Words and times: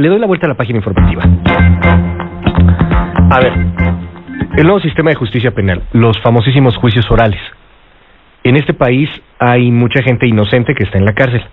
le 0.00 0.08
doy 0.08 0.18
la 0.18 0.26
vuelta 0.26 0.46
a 0.46 0.48
la 0.48 0.54
página 0.54 0.78
informativa. 0.78 1.22
A 3.30 3.40
ver, 3.40 3.52
el 4.56 4.64
nuevo 4.64 4.80
sistema 4.80 5.10
de 5.10 5.16
justicia 5.16 5.50
penal, 5.50 5.82
los 5.92 6.18
famosísimos 6.22 6.76
juicios 6.76 7.04
orales. 7.10 7.40
En 8.42 8.56
este 8.56 8.72
país 8.72 9.10
hay 9.38 9.70
mucha 9.70 10.02
gente 10.02 10.26
inocente 10.26 10.74
que 10.74 10.84
está 10.84 10.96
en 10.96 11.04
la 11.04 11.12
cárcel. 11.12 11.44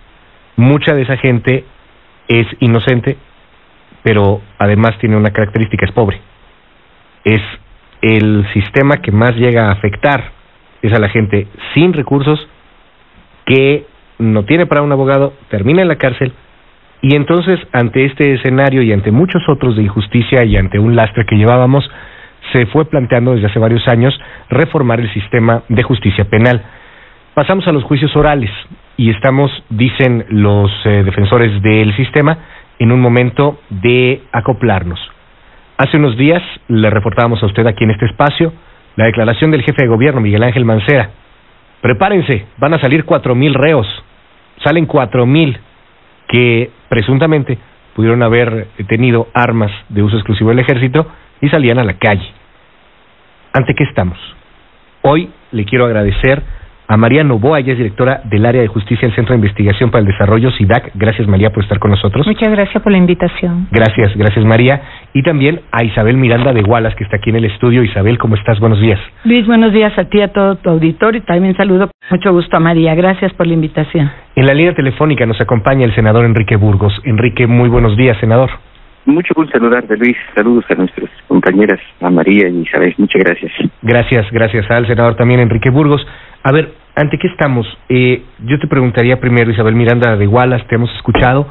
Mucha 0.56 0.94
de 0.94 1.02
esa 1.02 1.18
gente 1.18 1.64
es 2.26 2.46
inocente, 2.60 3.18
pero 4.02 4.40
además 4.58 4.98
tiene 4.98 5.16
una 5.16 5.30
característica, 5.30 5.84
es 5.84 5.92
pobre. 5.92 6.18
Es 7.24 7.42
el 8.00 8.46
sistema 8.54 8.96
que 8.96 9.12
más 9.12 9.36
llega 9.36 9.68
a 9.68 9.72
afectar, 9.72 10.32
es 10.80 10.92
a 10.94 10.98
la 10.98 11.10
gente 11.10 11.48
sin 11.74 11.92
recursos 11.92 12.48
que 13.44 13.86
no 14.18 14.44
tiene 14.44 14.64
para 14.64 14.82
un 14.82 14.90
abogado, 14.90 15.34
termina 15.50 15.82
en 15.82 15.88
la 15.88 15.96
cárcel 15.96 16.32
y 17.00 17.14
entonces 17.14 17.60
ante 17.72 18.04
este 18.04 18.34
escenario 18.34 18.82
y 18.82 18.92
ante 18.92 19.10
muchos 19.10 19.42
otros 19.48 19.76
de 19.76 19.82
injusticia 19.82 20.44
y 20.44 20.56
ante 20.56 20.78
un 20.78 20.96
lastre 20.96 21.24
que 21.26 21.36
llevábamos, 21.36 21.88
se 22.52 22.66
fue 22.66 22.86
planteando 22.86 23.34
desde 23.34 23.46
hace 23.46 23.58
varios 23.58 23.86
años 23.88 24.18
reformar 24.48 25.00
el 25.00 25.12
sistema 25.12 25.62
de 25.68 25.82
justicia 25.82 26.24
penal. 26.24 26.62
Pasamos 27.34 27.66
a 27.68 27.72
los 27.72 27.84
juicios 27.84 28.14
orales 28.16 28.50
y 28.96 29.10
estamos, 29.10 29.50
dicen 29.70 30.24
los 30.30 30.70
eh, 30.84 31.04
defensores 31.04 31.62
del 31.62 31.94
sistema, 31.96 32.38
en 32.78 32.92
un 32.92 33.00
momento 33.00 33.60
de 33.70 34.22
acoplarnos. 34.32 34.98
Hace 35.76 35.96
unos 35.96 36.16
días 36.16 36.42
le 36.66 36.90
reportábamos 36.90 37.42
a 37.42 37.46
usted 37.46 37.66
aquí 37.66 37.84
en 37.84 37.92
este 37.92 38.06
espacio 38.06 38.52
la 38.96 39.06
declaración 39.06 39.52
del 39.52 39.62
jefe 39.62 39.82
de 39.82 39.88
gobierno, 39.88 40.20
Miguel 40.20 40.42
Ángel 40.42 40.64
Mancera. 40.64 41.10
Prepárense, 41.80 42.46
van 42.56 42.74
a 42.74 42.80
salir 42.80 43.04
cuatro 43.04 43.36
mil 43.36 43.54
reos. 43.54 43.86
Salen 44.64 44.86
cuatro 44.86 45.24
mil 45.24 45.56
que 46.26 46.70
presuntamente 46.88 47.58
pudieron 47.94 48.22
haber 48.22 48.68
tenido 48.88 49.28
armas 49.34 49.72
de 49.88 50.02
uso 50.02 50.16
exclusivo 50.16 50.50
del 50.50 50.60
ejército 50.60 51.06
y 51.40 51.48
salían 51.48 51.78
a 51.78 51.84
la 51.84 51.94
calle. 51.94 52.28
¿Ante 53.52 53.74
qué 53.74 53.84
estamos? 53.84 54.18
Hoy 55.02 55.30
le 55.52 55.64
quiero 55.64 55.86
agradecer 55.86 56.42
a 56.90 56.96
María 56.96 57.22
Novoa, 57.22 57.60
ella 57.60 57.72
es 57.72 57.78
directora 57.78 58.22
del 58.24 58.46
área 58.46 58.62
de 58.62 58.68
justicia 58.68 59.06
del 59.06 59.14
Centro 59.14 59.34
de 59.34 59.40
Investigación 59.40 59.90
para 59.90 60.00
el 60.00 60.06
Desarrollo, 60.06 60.50
SIDAC. 60.50 60.92
Gracias 60.94 61.28
María 61.28 61.50
por 61.50 61.62
estar 61.62 61.78
con 61.78 61.90
nosotros. 61.90 62.26
Muchas 62.26 62.50
gracias 62.50 62.82
por 62.82 62.90
la 62.90 62.96
invitación. 62.96 63.68
Gracias, 63.70 64.16
gracias 64.16 64.42
María. 64.46 64.80
Y 65.12 65.22
también 65.22 65.60
a 65.70 65.84
Isabel 65.84 66.16
Miranda 66.16 66.54
de 66.54 66.62
Gualas, 66.62 66.94
que 66.94 67.04
está 67.04 67.18
aquí 67.18 67.28
en 67.28 67.36
el 67.36 67.44
estudio. 67.44 67.82
Isabel, 67.82 68.16
¿cómo 68.16 68.36
estás? 68.36 68.58
Buenos 68.58 68.80
días. 68.80 68.98
Luis, 69.24 69.46
buenos 69.46 69.74
días 69.74 69.92
a 69.98 70.04
ti, 70.04 70.22
a 70.22 70.28
todo 70.28 70.56
tu 70.56 70.70
auditorio 70.70 71.20
y 71.20 71.24
también 71.24 71.54
saludo 71.56 71.88
con 71.88 72.18
mucho 72.18 72.32
gusto 72.32 72.56
a 72.56 72.60
María. 72.60 72.94
Gracias 72.94 73.34
por 73.34 73.46
la 73.46 73.52
invitación. 73.52 74.10
En 74.34 74.46
la 74.46 74.54
línea 74.54 74.74
telefónica 74.74 75.26
nos 75.26 75.38
acompaña 75.42 75.84
el 75.84 75.94
senador 75.94 76.24
Enrique 76.24 76.56
Burgos. 76.56 76.98
Enrique, 77.04 77.46
muy 77.46 77.68
buenos 77.68 77.98
días, 77.98 78.16
senador. 78.18 78.48
Mucho 79.04 79.32
gusto 79.34 79.52
saludarte, 79.52 79.96
Luis. 79.96 80.16
Saludos 80.34 80.64
a 80.70 80.74
nuestras 80.74 81.10
compañeras, 81.28 81.80
a 82.00 82.10
María 82.10 82.48
y 82.48 82.60
Isabel. 82.60 82.94
Muchas 82.98 83.22
gracias. 83.22 83.52
Gracias, 83.82 84.30
gracias 84.30 84.70
al 84.70 84.86
senador 84.86 85.16
también 85.16 85.40
Enrique 85.40 85.70
Burgos. 85.70 86.06
A 86.42 86.52
ver, 86.52 86.72
¿ante 86.94 87.18
qué 87.18 87.28
estamos? 87.28 87.66
Eh, 87.88 88.22
yo 88.44 88.58
te 88.58 88.66
preguntaría 88.66 89.20
primero, 89.20 89.50
Isabel 89.50 89.74
Miranda 89.74 90.16
de 90.16 90.26
Wallace, 90.26 90.64
te 90.68 90.76
hemos 90.76 90.94
escuchado, 90.96 91.46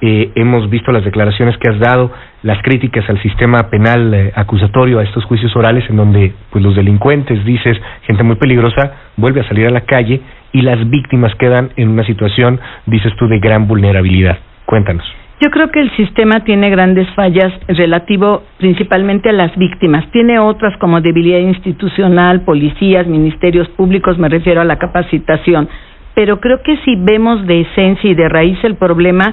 eh, 0.00 0.30
hemos 0.36 0.70
visto 0.70 0.92
las 0.92 1.04
declaraciones 1.04 1.56
que 1.58 1.70
has 1.70 1.78
dado, 1.80 2.12
las 2.42 2.62
críticas 2.62 3.08
al 3.08 3.20
sistema 3.20 3.68
penal 3.68 4.14
eh, 4.14 4.32
acusatorio, 4.34 5.00
a 5.00 5.02
estos 5.02 5.24
juicios 5.24 5.54
orales 5.56 5.84
en 5.90 5.96
donde 5.96 6.32
pues 6.50 6.62
los 6.62 6.76
delincuentes, 6.76 7.44
dices, 7.44 7.76
gente 8.02 8.22
muy 8.22 8.36
peligrosa, 8.36 8.92
vuelve 9.16 9.40
a 9.40 9.48
salir 9.48 9.66
a 9.66 9.70
la 9.70 9.82
calle 9.82 10.20
y 10.52 10.62
las 10.62 10.88
víctimas 10.88 11.34
quedan 11.34 11.70
en 11.76 11.88
una 11.88 12.04
situación, 12.04 12.60
dices 12.86 13.12
tú, 13.18 13.26
de 13.26 13.40
gran 13.40 13.66
vulnerabilidad. 13.66 14.38
Cuéntanos. 14.66 15.04
Yo 15.40 15.50
creo 15.50 15.70
que 15.70 15.80
el 15.80 15.90
sistema 15.96 16.40
tiene 16.40 16.68
grandes 16.68 17.08
fallas 17.14 17.52
relativo 17.68 18.42
principalmente 18.58 19.28
a 19.28 19.32
las 19.32 19.56
víctimas. 19.56 20.10
Tiene 20.10 20.40
otras 20.40 20.76
como 20.78 21.00
debilidad 21.00 21.38
institucional, 21.38 22.40
policías, 22.40 23.06
ministerios 23.06 23.68
públicos, 23.68 24.18
me 24.18 24.28
refiero 24.28 24.60
a 24.60 24.64
la 24.64 24.78
capacitación. 24.80 25.68
Pero 26.14 26.40
creo 26.40 26.60
que 26.64 26.76
si 26.78 26.96
vemos 26.96 27.46
de 27.46 27.60
esencia 27.60 28.10
y 28.10 28.14
de 28.14 28.28
raíz 28.28 28.58
el 28.64 28.74
problema, 28.74 29.32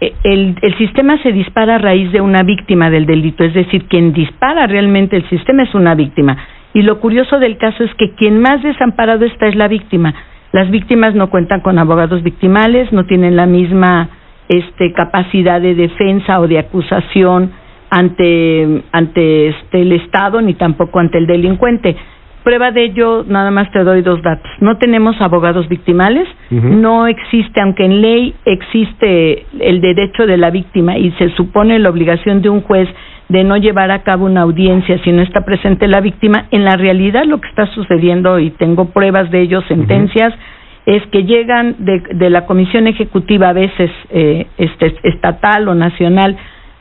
eh, 0.00 0.12
el, 0.24 0.56
el 0.60 0.76
sistema 0.76 1.22
se 1.22 1.30
dispara 1.30 1.76
a 1.76 1.78
raíz 1.78 2.10
de 2.10 2.20
una 2.20 2.42
víctima 2.42 2.90
del 2.90 3.06
delito. 3.06 3.44
Es 3.44 3.54
decir, 3.54 3.84
quien 3.84 4.12
dispara 4.12 4.66
realmente 4.66 5.16
el 5.16 5.28
sistema 5.28 5.62
es 5.62 5.72
una 5.72 5.94
víctima. 5.94 6.36
Y 6.72 6.82
lo 6.82 6.98
curioso 6.98 7.38
del 7.38 7.58
caso 7.58 7.84
es 7.84 7.94
que 7.94 8.16
quien 8.16 8.40
más 8.40 8.60
desamparado 8.64 9.24
está 9.24 9.46
es 9.46 9.54
la 9.54 9.68
víctima. 9.68 10.14
Las 10.50 10.68
víctimas 10.72 11.14
no 11.14 11.30
cuentan 11.30 11.60
con 11.60 11.78
abogados 11.78 12.24
victimales, 12.24 12.92
no 12.92 13.06
tienen 13.06 13.36
la 13.36 13.46
misma 13.46 14.08
este, 14.48 14.92
capacidad 14.92 15.60
de 15.60 15.74
defensa 15.74 16.40
o 16.40 16.48
de 16.48 16.58
acusación 16.58 17.52
ante, 17.90 18.82
ante 18.92 19.48
este, 19.48 19.82
el 19.82 19.92
Estado 19.92 20.40
ni 20.40 20.54
tampoco 20.54 20.98
ante 20.98 21.18
el 21.18 21.26
delincuente. 21.26 21.96
Prueba 22.42 22.72
de 22.72 22.84
ello, 22.84 23.24
nada 23.26 23.50
más 23.50 23.70
te 23.72 23.82
doy 23.82 24.02
dos 24.02 24.20
datos. 24.20 24.50
No 24.60 24.76
tenemos 24.76 25.18
abogados 25.20 25.66
victimales, 25.66 26.28
no 26.50 27.06
existe, 27.06 27.58
aunque 27.62 27.86
en 27.86 28.02
ley 28.02 28.34
existe 28.44 29.46
el 29.60 29.80
derecho 29.80 30.26
de 30.26 30.36
la 30.36 30.50
víctima 30.50 30.98
y 30.98 31.10
se 31.12 31.30
supone 31.36 31.78
la 31.78 31.88
obligación 31.88 32.42
de 32.42 32.50
un 32.50 32.60
juez 32.60 32.86
de 33.30 33.44
no 33.44 33.56
llevar 33.56 33.90
a 33.90 34.02
cabo 34.02 34.26
una 34.26 34.42
audiencia 34.42 34.98
si 35.02 35.12
no 35.12 35.22
está 35.22 35.46
presente 35.46 35.88
la 35.88 36.02
víctima, 36.02 36.46
en 36.50 36.64
la 36.64 36.76
realidad 36.76 37.24
lo 37.24 37.40
que 37.40 37.48
está 37.48 37.66
sucediendo, 37.68 38.38
y 38.38 38.50
tengo 38.50 38.90
pruebas 38.90 39.30
de 39.30 39.40
ello, 39.40 39.62
sentencias, 39.62 40.34
es 40.86 41.02
que 41.08 41.24
llegan 41.24 41.76
de, 41.78 42.02
de 42.14 42.30
la 42.30 42.46
comisión 42.46 42.86
ejecutiva 42.86 43.48
a 43.48 43.52
veces 43.52 43.90
eh, 44.10 44.46
este, 44.58 44.94
estatal 45.02 45.68
o 45.68 45.74
nacional 45.74 46.36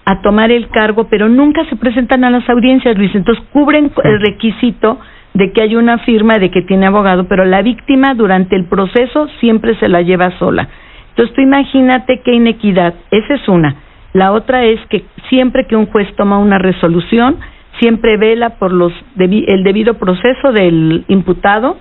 a 0.05 0.21
tomar 0.21 0.51
el 0.51 0.67
cargo, 0.69 1.07
pero 1.09 1.29
nunca 1.29 1.63
se 1.69 1.77
presentan 1.77 2.25
a 2.25 2.29
las 2.29 2.47
audiencias, 2.49 2.97
Luis. 2.97 3.15
Entonces 3.15 3.43
cubren 3.53 3.91
el 4.03 4.19
requisito 4.19 4.99
de 5.33 5.51
que 5.51 5.61
hay 5.61 5.75
una 5.75 5.99
firma 5.99 6.37
de 6.37 6.51
que 6.51 6.61
tiene 6.61 6.85
abogado, 6.85 7.27
pero 7.27 7.45
la 7.45 7.61
víctima 7.61 8.13
durante 8.13 8.55
el 8.55 8.65
proceso 8.65 9.27
siempre 9.39 9.75
se 9.79 9.87
la 9.87 10.01
lleva 10.01 10.37
sola. 10.37 10.67
Entonces 11.09 11.33
tú 11.35 11.41
imagínate 11.41 12.21
qué 12.23 12.33
inequidad. 12.33 12.93
Esa 13.11 13.35
es 13.35 13.47
una. 13.47 13.75
La 14.13 14.31
otra 14.31 14.65
es 14.65 14.79
que 14.89 15.05
siempre 15.29 15.65
que 15.65 15.75
un 15.75 15.87
juez 15.87 16.13
toma 16.15 16.37
una 16.37 16.59
resolución, 16.59 17.37
siempre 17.79 18.17
vela 18.17 18.57
por 18.59 18.73
los 18.73 18.93
el 19.17 19.63
debido 19.63 19.95
proceso 19.95 20.51
del 20.51 21.05
imputado, 21.07 21.77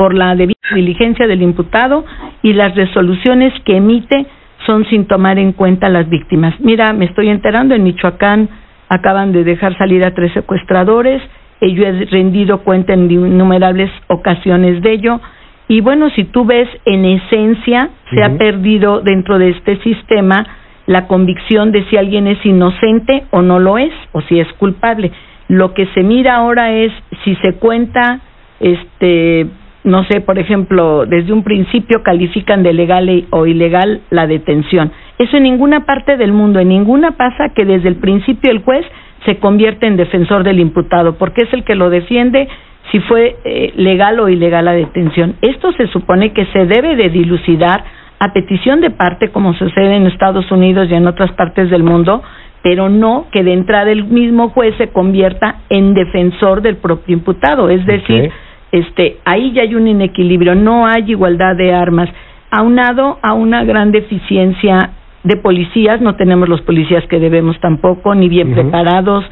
por 0.00 0.14
la 0.14 0.34
debida 0.34 0.56
diligencia 0.74 1.26
del 1.26 1.42
imputado 1.42 2.06
y 2.42 2.54
las 2.54 2.74
resoluciones 2.74 3.52
que 3.66 3.76
emite 3.76 4.24
son 4.64 4.86
sin 4.86 5.04
tomar 5.04 5.38
en 5.38 5.52
cuenta 5.52 5.90
las 5.90 6.08
víctimas. 6.08 6.54
Mira, 6.58 6.94
me 6.94 7.04
estoy 7.04 7.28
enterando, 7.28 7.74
en 7.74 7.84
Michoacán 7.84 8.48
acaban 8.88 9.30
de 9.32 9.44
dejar 9.44 9.76
salir 9.76 10.06
a 10.06 10.14
tres 10.14 10.32
secuestradores, 10.32 11.20
y 11.60 11.74
yo 11.74 11.84
he 11.84 12.06
rendido 12.06 12.62
cuenta 12.62 12.94
en 12.94 13.10
innumerables 13.10 13.90
ocasiones 14.06 14.80
de 14.80 14.90
ello. 14.90 15.20
Y 15.68 15.82
bueno, 15.82 16.08
si 16.16 16.24
tú 16.24 16.46
ves, 16.46 16.70
en 16.86 17.04
esencia 17.04 17.90
se 18.14 18.22
ha 18.22 18.38
perdido 18.38 19.02
dentro 19.02 19.38
de 19.38 19.50
este 19.50 19.82
sistema 19.82 20.46
la 20.86 21.08
convicción 21.08 21.72
de 21.72 21.84
si 21.90 21.98
alguien 21.98 22.26
es 22.26 22.38
inocente 22.46 23.24
o 23.32 23.42
no 23.42 23.58
lo 23.58 23.76
es, 23.76 23.92
o 24.12 24.22
si 24.22 24.40
es 24.40 24.50
culpable. 24.54 25.12
Lo 25.48 25.74
que 25.74 25.84
se 25.88 26.02
mira 26.02 26.36
ahora 26.36 26.72
es 26.72 26.90
si 27.22 27.34
se 27.36 27.52
cuenta 27.56 28.20
este 28.60 29.46
no 29.82 30.04
sé, 30.04 30.20
por 30.20 30.38
ejemplo, 30.38 31.06
desde 31.06 31.32
un 31.32 31.42
principio 31.42 32.02
califican 32.02 32.62
de 32.62 32.72
legal 32.72 33.24
o 33.30 33.46
ilegal 33.46 34.02
la 34.10 34.26
detención. 34.26 34.92
Eso 35.18 35.36
en 35.36 35.44
ninguna 35.44 35.86
parte 35.86 36.16
del 36.16 36.32
mundo, 36.32 36.60
en 36.60 36.68
ninguna 36.68 37.12
pasa 37.12 37.50
que 37.54 37.64
desde 37.64 37.88
el 37.88 37.96
principio 37.96 38.50
el 38.50 38.62
juez 38.62 38.84
se 39.24 39.38
convierte 39.38 39.86
en 39.86 39.96
defensor 39.96 40.44
del 40.44 40.60
imputado, 40.60 41.16
porque 41.16 41.42
es 41.42 41.52
el 41.52 41.64
que 41.64 41.74
lo 41.74 41.90
defiende 41.90 42.48
si 42.90 43.00
fue 43.00 43.36
eh, 43.44 43.72
legal 43.76 44.18
o 44.20 44.28
ilegal 44.28 44.64
la 44.64 44.72
detención. 44.72 45.36
Esto 45.42 45.72
se 45.72 45.86
supone 45.88 46.32
que 46.32 46.46
se 46.46 46.66
debe 46.66 46.96
de 46.96 47.08
dilucidar 47.08 47.84
a 48.18 48.32
petición 48.32 48.80
de 48.80 48.90
parte, 48.90 49.30
como 49.30 49.54
sucede 49.54 49.94
en 49.94 50.06
Estados 50.06 50.50
Unidos 50.50 50.88
y 50.90 50.94
en 50.94 51.06
otras 51.06 51.32
partes 51.32 51.70
del 51.70 51.82
mundo, 51.82 52.22
pero 52.62 52.90
no 52.90 53.26
que 53.32 53.42
de 53.42 53.54
entrada 53.54 53.90
el 53.90 54.04
mismo 54.04 54.50
juez 54.50 54.74
se 54.76 54.88
convierta 54.88 55.60
en 55.70 55.94
defensor 55.94 56.60
del 56.60 56.76
propio 56.76 57.14
imputado. 57.14 57.70
Es 57.70 57.84
decir, 57.86 58.30
este, 58.72 59.18
ahí 59.24 59.52
ya 59.52 59.62
hay 59.62 59.74
un 59.74 59.88
inequilibrio, 59.88 60.54
no 60.54 60.86
hay 60.86 61.10
igualdad 61.10 61.56
de 61.56 61.72
armas, 61.72 62.08
aunado 62.50 63.18
a 63.22 63.34
una 63.34 63.64
gran 63.64 63.92
deficiencia 63.92 64.90
de 65.22 65.36
policías, 65.36 66.00
no 66.00 66.16
tenemos 66.16 66.48
los 66.48 66.62
policías 66.62 67.04
que 67.06 67.18
debemos 67.18 67.58
tampoco, 67.60 68.14
ni 68.14 68.28
bien 68.28 68.54
preparados. 68.54 69.24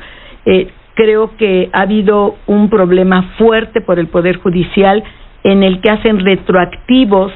Eh, 0.44 0.68
creo 0.94 1.36
que 1.36 1.70
ha 1.72 1.82
habido 1.82 2.36
un 2.46 2.68
problema 2.68 3.34
fuerte 3.38 3.80
por 3.80 3.98
el 3.98 4.08
Poder 4.08 4.36
Judicial 4.38 5.02
en 5.44 5.62
el 5.62 5.80
que 5.80 5.90
hacen 5.90 6.20
retroactivos 6.20 7.32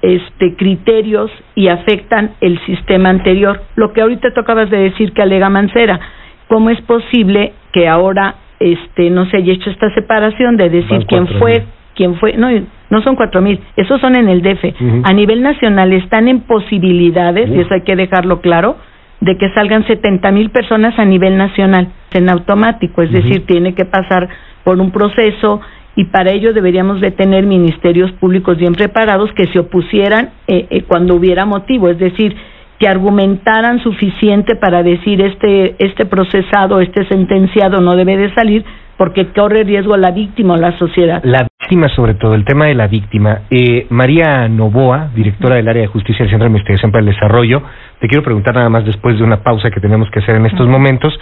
este 0.00 0.56
criterios 0.56 1.30
y 1.54 1.68
afectan 1.68 2.32
el 2.40 2.58
sistema 2.66 3.08
anterior. 3.08 3.62
Lo 3.76 3.92
que 3.92 4.02
ahorita 4.02 4.34
tocabas 4.34 4.68
de 4.68 4.78
decir 4.78 5.12
que 5.12 5.22
alega 5.22 5.48
Mancera, 5.48 6.00
¿cómo 6.48 6.70
es 6.70 6.80
posible 6.82 7.52
que 7.72 7.86
ahora 7.86 8.34
este 8.62 9.10
no 9.10 9.26
se 9.26 9.38
haya 9.38 9.52
hecho 9.52 9.70
esta 9.70 9.92
separación 9.94 10.56
de 10.56 10.70
decir 10.70 11.06
quién 11.06 11.26
fue 11.38 11.64
quién 11.94 12.14
fue 12.16 12.34
no 12.36 12.48
no 12.90 13.02
son 13.02 13.16
cuatro 13.16 13.40
mil 13.40 13.60
esos 13.76 14.00
son 14.00 14.16
en 14.16 14.28
el 14.28 14.42
DF. 14.42 14.64
A 15.04 15.12
nivel 15.12 15.42
nacional 15.42 15.92
están 15.92 16.28
en 16.28 16.40
posibilidades 16.40 17.48
y 17.50 17.60
eso 17.60 17.74
hay 17.74 17.82
que 17.82 17.96
dejarlo 17.96 18.40
claro 18.40 18.76
de 19.22 19.38
que 19.38 19.50
salgan 19.54 19.86
70 19.86 20.32
mil 20.32 20.50
personas 20.50 20.98
a 20.98 21.04
nivel 21.04 21.36
nacional 21.36 21.92
en 22.12 22.28
automático, 22.28 23.02
es 23.02 23.12
decir, 23.12 23.46
tiene 23.46 23.72
que 23.72 23.84
pasar 23.84 24.28
por 24.64 24.80
un 24.80 24.90
proceso 24.90 25.60
y 25.94 26.06
para 26.06 26.32
ello 26.32 26.52
deberíamos 26.52 27.00
de 27.00 27.12
tener 27.12 27.46
ministerios 27.46 28.10
públicos 28.12 28.56
bien 28.58 28.74
preparados 28.74 29.30
que 29.34 29.46
se 29.46 29.60
opusieran 29.60 30.30
eh, 30.48 30.66
eh, 30.70 30.82
cuando 30.88 31.14
hubiera 31.14 31.46
motivo, 31.46 31.88
es 31.88 31.98
decir, 31.98 32.34
que 32.82 32.88
argumentaran 32.88 33.80
suficiente 33.80 34.56
para 34.56 34.82
decir 34.82 35.20
este 35.20 35.76
este 35.78 36.04
procesado, 36.04 36.80
este 36.80 37.06
sentenciado 37.06 37.80
no 37.80 37.94
debe 37.94 38.16
de 38.16 38.34
salir 38.34 38.64
porque 38.96 39.28
corre 39.28 39.62
riesgo 39.62 39.96
la 39.96 40.10
víctima 40.10 40.54
o 40.54 40.56
la 40.56 40.76
sociedad. 40.78 41.22
La 41.22 41.46
víctima, 41.60 41.88
sobre 41.90 42.14
todo, 42.14 42.34
el 42.34 42.44
tema 42.44 42.66
de 42.66 42.74
la 42.74 42.88
víctima. 42.88 43.42
Eh, 43.50 43.86
María 43.90 44.48
Novoa, 44.48 45.10
directora 45.14 45.54
del 45.56 45.68
área 45.68 45.82
de 45.82 45.88
justicia 45.88 46.24
del 46.24 46.30
Centro 46.30 46.46
de 46.46 46.50
Investigación 46.50 46.90
para 46.90 47.04
el 47.04 47.06
Desarrollo, 47.06 47.62
te 48.00 48.08
quiero 48.08 48.24
preguntar 48.24 48.56
nada 48.56 48.68
más 48.68 48.84
después 48.84 49.16
de 49.16 49.22
una 49.22 49.44
pausa 49.44 49.70
que 49.70 49.80
tenemos 49.80 50.10
que 50.10 50.18
hacer 50.18 50.34
en 50.34 50.46
estos 50.46 50.66
momentos, 50.66 51.16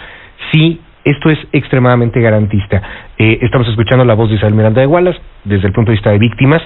si 0.51 0.81
esto 1.05 1.29
es 1.29 1.37
extremadamente 1.51 2.19
garantista. 2.21 2.81
Eh, 3.19 3.37
estamos 3.41 3.67
escuchando 3.67 4.03
la 4.03 4.15
voz 4.15 4.29
de 4.29 4.37
Isabel 4.37 4.55
Miranda 4.55 4.81
de 4.81 4.87
Wallace 4.87 5.19
desde 5.43 5.67
el 5.67 5.73
punto 5.73 5.91
de 5.91 5.97
vista 5.97 6.09
de 6.09 6.17
víctimas 6.17 6.61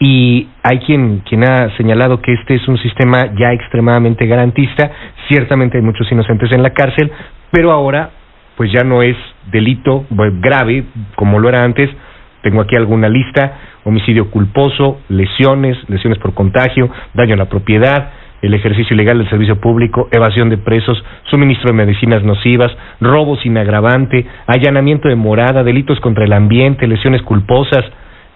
y 0.00 0.48
hay 0.62 0.78
quien, 0.80 1.20
quien 1.20 1.44
ha 1.44 1.76
señalado 1.76 2.20
que 2.20 2.32
este 2.32 2.54
es 2.54 2.68
un 2.68 2.78
sistema 2.78 3.34
ya 3.38 3.52
extremadamente 3.52 4.26
garantista. 4.26 4.90
Ciertamente 5.28 5.78
hay 5.78 5.82
muchos 5.82 6.10
inocentes 6.12 6.52
en 6.52 6.62
la 6.62 6.70
cárcel, 6.70 7.10
pero 7.50 7.72
ahora 7.72 8.10
pues 8.56 8.72
ya 8.72 8.82
no 8.82 9.02
es 9.02 9.16
delito 9.50 10.04
grave 10.10 10.84
como 11.16 11.38
lo 11.38 11.48
era 11.48 11.64
antes. 11.64 11.90
Tengo 12.42 12.60
aquí 12.60 12.76
alguna 12.76 13.08
lista, 13.08 13.58
homicidio 13.84 14.30
culposo, 14.30 15.00
lesiones, 15.08 15.76
lesiones 15.88 16.18
por 16.18 16.34
contagio, 16.34 16.90
daño 17.14 17.34
a 17.34 17.38
la 17.38 17.48
propiedad, 17.48 18.10
el 18.42 18.54
ejercicio 18.54 18.94
ilegal 18.94 19.18
del 19.18 19.28
servicio 19.28 19.60
público, 19.60 20.08
evasión 20.12 20.48
de 20.48 20.58
presos, 20.58 21.02
suministro 21.24 21.72
de 21.72 21.84
medicinas 21.84 22.22
nocivas, 22.22 22.70
robo 23.00 23.36
sin 23.36 23.58
agravante, 23.58 24.26
allanamiento 24.46 25.08
de 25.08 25.16
morada, 25.16 25.64
delitos 25.64 25.98
contra 26.00 26.24
el 26.24 26.32
ambiente, 26.32 26.86
lesiones 26.86 27.22
culposas, 27.22 27.84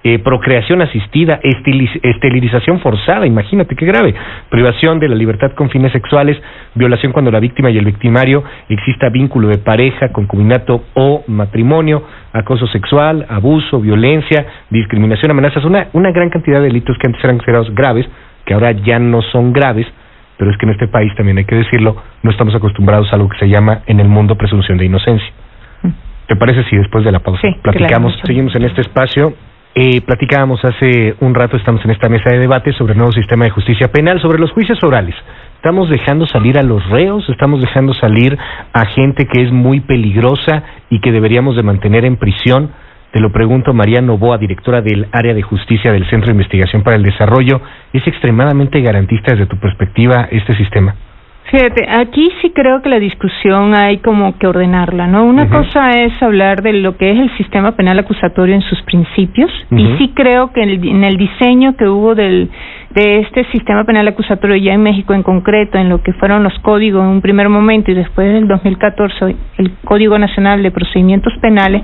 eh, 0.04 0.19
procreación 0.19 0.82
asistida, 0.82 1.38
esterilización 1.43 2.81
forzada, 2.81 3.25
imagínate 3.25 3.76
qué 3.76 3.87
grave, 3.87 4.12
privación 4.50 4.99
de 4.99 5.08
la 5.08 5.14
libertad 5.14 5.52
con 5.52 5.70
fines 5.70 5.93
sexuales, 5.93 6.37
violación 6.75 7.12
cuando 7.12 7.31
la 7.31 7.38
víctima 7.38 7.70
y 7.70 7.78
el 7.78 7.84
victimario 7.84 8.43
exista 8.69 9.10
vínculo 9.10 9.46
de 9.46 9.58
pareja, 9.58 10.08
concubinato 10.08 10.84
o 10.94 11.22
matrimonio, 11.28 12.02
acoso 12.32 12.66
sexual, 12.66 13.26
abuso, 13.28 13.81
violencia, 13.81 14.44
discriminación, 14.70 15.31
amenazas, 15.31 15.64
una, 15.64 15.87
una 15.93 16.10
gran 16.10 16.31
cantidad 16.31 16.58
de 16.58 16.66
delitos 16.66 16.96
que 16.98 17.06
antes 17.06 17.22
eran 17.22 17.37
considerados 17.37 17.72
graves, 17.72 18.06
que 18.44 18.55
ahora 18.55 18.72
ya 18.72 18.98
no 18.98 19.22
son 19.22 19.52
graves, 19.52 19.87
pero 20.37 20.50
es 20.50 20.56
que 20.58 20.66
en 20.66 20.72
este 20.72 20.88
país 20.88 21.14
también 21.14 21.38
hay 21.38 21.44
que 21.44 21.55
decirlo, 21.55 21.94
no 22.25 22.31
estamos 22.32 22.55
acostumbrados 22.56 23.12
a 23.12 23.16
lo 23.16 23.28
que 23.28 23.38
se 23.38 23.48
llama 23.48 23.82
en 23.87 24.00
el 24.00 24.08
mundo 24.08 24.34
presunción 24.34 24.78
de 24.78 24.87
inocencia. 24.87 25.31
Mm. 25.82 25.90
¿Te 26.26 26.34
parece 26.34 26.64
si 26.64 26.76
después 26.76 27.05
de 27.05 27.12
la 27.12 27.20
pausa 27.20 27.46
platicamos, 27.62 28.19
seguimos 28.25 28.56
en 28.56 28.64
este 28.64 28.81
espacio 28.81 29.34
eh, 29.74 30.02
platicábamos 30.02 30.60
hace 30.64 31.16
un 31.20 31.34
rato, 31.34 31.56
estamos 31.56 31.82
en 31.84 31.92
esta 31.92 32.08
mesa 32.08 32.30
de 32.30 32.38
debate 32.38 32.72
sobre 32.74 32.92
el 32.92 32.98
nuevo 32.98 33.12
sistema 33.12 33.44
de 33.46 33.50
justicia 33.50 33.88
penal, 33.90 34.20
sobre 34.20 34.38
los 34.38 34.52
juicios 34.52 34.82
orales. 34.82 35.14
Estamos 35.56 35.88
dejando 35.88 36.26
salir 36.26 36.58
a 36.58 36.62
los 36.62 36.86
reos, 36.90 37.26
estamos 37.30 37.60
dejando 37.60 37.94
salir 37.94 38.36
a 38.72 38.84
gente 38.86 39.26
que 39.26 39.42
es 39.42 39.52
muy 39.52 39.80
peligrosa 39.80 40.62
y 40.90 41.00
que 41.00 41.12
deberíamos 41.12 41.56
de 41.56 41.62
mantener 41.62 42.04
en 42.04 42.16
prisión. 42.16 42.70
Te 43.12 43.20
lo 43.20 43.32
pregunto, 43.32 43.72
María 43.72 44.00
Novoa, 44.02 44.38
directora 44.38 44.82
del 44.82 45.06
área 45.12 45.34
de 45.34 45.42
justicia 45.42 45.92
del 45.92 46.08
Centro 46.10 46.26
de 46.26 46.32
Investigación 46.32 46.82
para 46.82 46.96
el 46.96 47.02
Desarrollo. 47.02 47.60
¿Es 47.92 48.06
extremadamente 48.06 48.80
garantista 48.80 49.32
desde 49.32 49.46
tu 49.46 49.58
perspectiva 49.58 50.28
este 50.30 50.54
sistema? 50.54 50.94
Fíjate, 51.52 51.87
aquí 51.87 52.31
sí 52.40 52.50
creo 52.54 52.81
que 52.81 52.88
la 52.88 52.99
discusión 52.99 53.75
hay 53.75 53.99
como 53.99 54.38
que 54.38 54.46
ordenarla, 54.46 55.06
¿no? 55.06 55.26
Una 55.26 55.50
cosa 55.50 55.90
es 55.90 56.10
hablar 56.22 56.62
de 56.62 56.72
lo 56.72 56.96
que 56.96 57.10
es 57.10 57.19
el 57.19 57.37
sistema 57.37 57.72
penal 57.76 57.99
acusatorio 57.99 58.54
en 58.54 58.62
sus 58.62 58.81
principios, 58.84 59.50
y 59.70 59.99
sí 59.99 60.12
creo 60.14 60.50
que 60.54 60.62
en 60.62 61.04
el, 61.04 61.19
diseño 61.19 61.76
que 61.76 61.87
hubo 61.87 62.14
del, 62.14 62.49
de 62.94 63.19
este 63.19 63.44
sistema 63.52 63.84
penal 63.84 64.08
acusatorio 64.08 64.56
ya 64.56 64.72
en 64.72 64.82
México 64.82 65.12
en 65.12 65.22
concreto, 65.22 65.76
en 65.76 65.90
lo 65.90 66.02
que 66.02 66.14
fueron 66.14 66.43
los 66.43 66.58
códigos 66.60 67.04
en 67.04 67.10
un 67.10 67.20
primer 67.20 67.50
momento 67.50 67.90
y 67.90 67.94
después 67.94 68.32
del 68.32 68.48
2014 68.48 69.37
el 69.58 69.72
Código 69.84 70.19
Nacional 70.19 70.62
de 70.62 70.70
Procedimientos 70.70 71.34
Penales, 71.43 71.82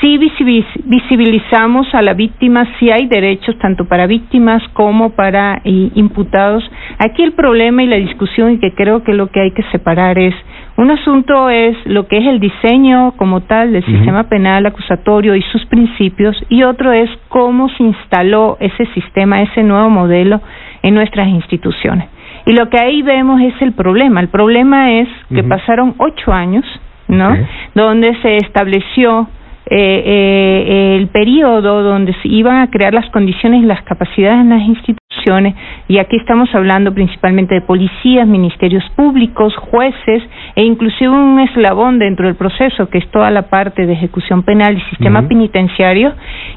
sí 0.00 0.18
visibilizamos 0.18 1.94
a 1.94 2.02
la 2.02 2.14
víctima, 2.14 2.66
sí 2.78 2.90
hay 2.90 3.06
derechos 3.06 3.56
tanto 3.58 3.86
para 3.86 4.06
víctimas 4.06 4.62
como 4.72 5.10
para 5.10 5.60
eh, 5.64 5.90
imputados. 5.94 6.64
Aquí 6.98 7.22
el 7.22 7.32
problema 7.32 7.82
y 7.82 7.86
la 7.86 7.96
discusión 7.96 8.52
y 8.52 8.58
que 8.58 8.74
creo 8.74 9.02
que 9.02 9.14
lo 9.14 9.28
que 9.28 9.40
hay 9.40 9.52
que 9.52 9.62
separar 9.72 10.18
es 10.18 10.34
un 10.76 10.90
asunto 10.90 11.48
es 11.48 11.74
lo 11.86 12.06
que 12.06 12.18
es 12.18 12.26
el 12.26 12.38
diseño 12.38 13.12
como 13.16 13.40
tal 13.40 13.72
del 13.72 13.84
sistema 13.84 14.24
penal 14.24 14.66
acusatorio 14.66 15.34
y 15.34 15.40
sus 15.42 15.64
principios 15.66 16.36
y 16.50 16.64
otro 16.64 16.92
es 16.92 17.08
cómo 17.28 17.70
se 17.70 17.82
instaló 17.82 18.58
ese 18.60 18.84
sistema, 18.92 19.40
ese 19.40 19.62
nuevo 19.62 19.88
modelo 19.88 20.40
en 20.82 20.94
nuestras 20.94 21.28
instituciones. 21.28 22.08
Y 22.44 22.52
lo 22.52 22.68
que 22.68 22.78
ahí 22.78 23.00
vemos 23.02 23.40
es 23.40 23.54
el 23.62 23.72
problema. 23.72 24.20
El 24.20 24.28
problema 24.28 24.92
es 24.92 25.08
que 25.34 25.42
pasaron 25.42 25.94
ocho 25.98 26.32
años, 26.32 26.64
¿no? 27.08 27.34
Donde 27.74 28.14
se 28.20 28.36
estableció 28.36 29.28
eh, 29.68 30.02
eh, 30.06 30.96
el 30.96 31.08
periodo 31.08 31.82
donde 31.82 32.14
se 32.22 32.28
iban 32.28 32.58
a 32.58 32.70
crear 32.70 32.94
las 32.94 33.10
condiciones 33.10 33.62
y 33.62 33.66
las 33.66 33.82
capacidades 33.82 34.40
en 34.40 34.50
las 34.50 34.62
instituciones, 34.62 35.54
y 35.88 35.98
aquí 35.98 36.16
estamos 36.16 36.48
hablando 36.54 36.94
principalmente 36.94 37.54
de 37.54 37.60
policías, 37.62 38.28
ministerios 38.28 38.84
públicos, 38.94 39.54
jueces 39.56 40.22
e 40.54 40.62
inclusive 40.62 41.10
un 41.10 41.40
eslabón 41.40 41.98
dentro 41.98 42.26
del 42.26 42.36
proceso 42.36 42.88
que 42.88 42.98
es 42.98 43.10
toda 43.10 43.30
la 43.30 43.42
parte 43.42 43.86
de 43.86 43.92
ejecución 43.92 44.44
penal 44.44 44.76
y 44.76 44.80
sistema 44.90 45.26
penitenciario, 45.26 46.12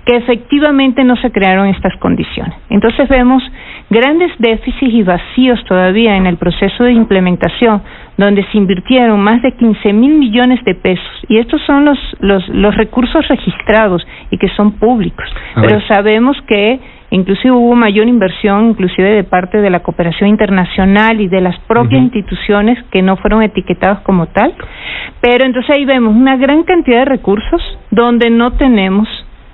que 0.06 0.18
efectivamente 0.18 1.04
no 1.04 1.16
se 1.18 1.32
crearon 1.32 1.68
estas 1.68 1.96
condiciones. 1.98 2.54
Entonces 2.70 3.10
vemos 3.10 3.42
grandes 3.90 4.32
déficits 4.38 4.94
y 4.94 5.04
vacíos 5.04 5.64
todavía 5.66 6.16
en 6.16 6.28
el 6.28 6.38
proceso 6.38 6.84
de 6.84 6.94
implementación, 6.94 7.82
donde 8.26 8.44
se 8.52 8.58
invirtieron 8.58 9.22
más 9.22 9.42
de 9.42 9.54
15 9.54 9.94
mil 9.94 10.18
millones 10.18 10.62
de 10.66 10.76
pesos. 10.76 11.26
Y 11.30 11.38
estos 11.38 11.62
son 11.66 11.86
los, 11.86 11.98
los, 12.20 12.48
los 12.50 12.76
recursos 12.76 13.26
registrados 13.30 14.06
y 14.30 14.38
que 14.38 14.50
son 14.50 14.74
públicos. 14.74 15.26
Pero 15.56 15.80
sabemos 15.88 16.36
que 16.46 16.80
inclusive 17.12 17.52
hubo 17.52 17.76
mayor 17.76 18.10
inversión, 18.10 18.72
inclusive 18.72 19.10
de 19.16 19.24
parte 19.24 19.60
de 19.60 19.70
la 19.70 19.80
cooperación 19.84 20.30
internacional 20.30 21.22
y 21.22 21.30
de 21.30 21.40
las 21.40 21.58
propias 21.60 22.02
instituciones 22.02 22.78
que 22.92 23.02
no 23.02 23.16
fueron 23.16 23.42
etiquetadas 23.42 24.02
como 24.02 24.28
tal. 24.28 24.54
Pero 25.22 25.46
entonces 25.46 25.74
ahí 25.78 25.86
vemos 25.86 26.14
una 26.14 26.36
gran 26.36 26.64
cantidad 26.64 27.00
de 27.00 27.06
recursos 27.06 27.62
donde 27.90 28.30
no 28.30 28.52
tenemos 28.52 29.08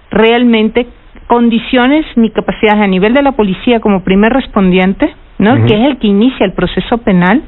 realmente 0.09 0.87
condiciones 1.27 2.03
ni 2.15 2.31
capacidades 2.31 2.81
a 2.81 2.87
nivel 2.87 3.13
de 3.13 3.21
la 3.21 3.33
policía 3.33 3.79
como 3.79 4.03
primer 4.03 4.33
respondiente, 4.33 5.13
¿no? 5.37 5.53
Que 5.67 5.75
es 5.75 5.85
el 5.85 5.97
que 5.99 6.07
inicia 6.07 6.47
el 6.47 6.53
proceso 6.53 6.97
penal 6.99 7.43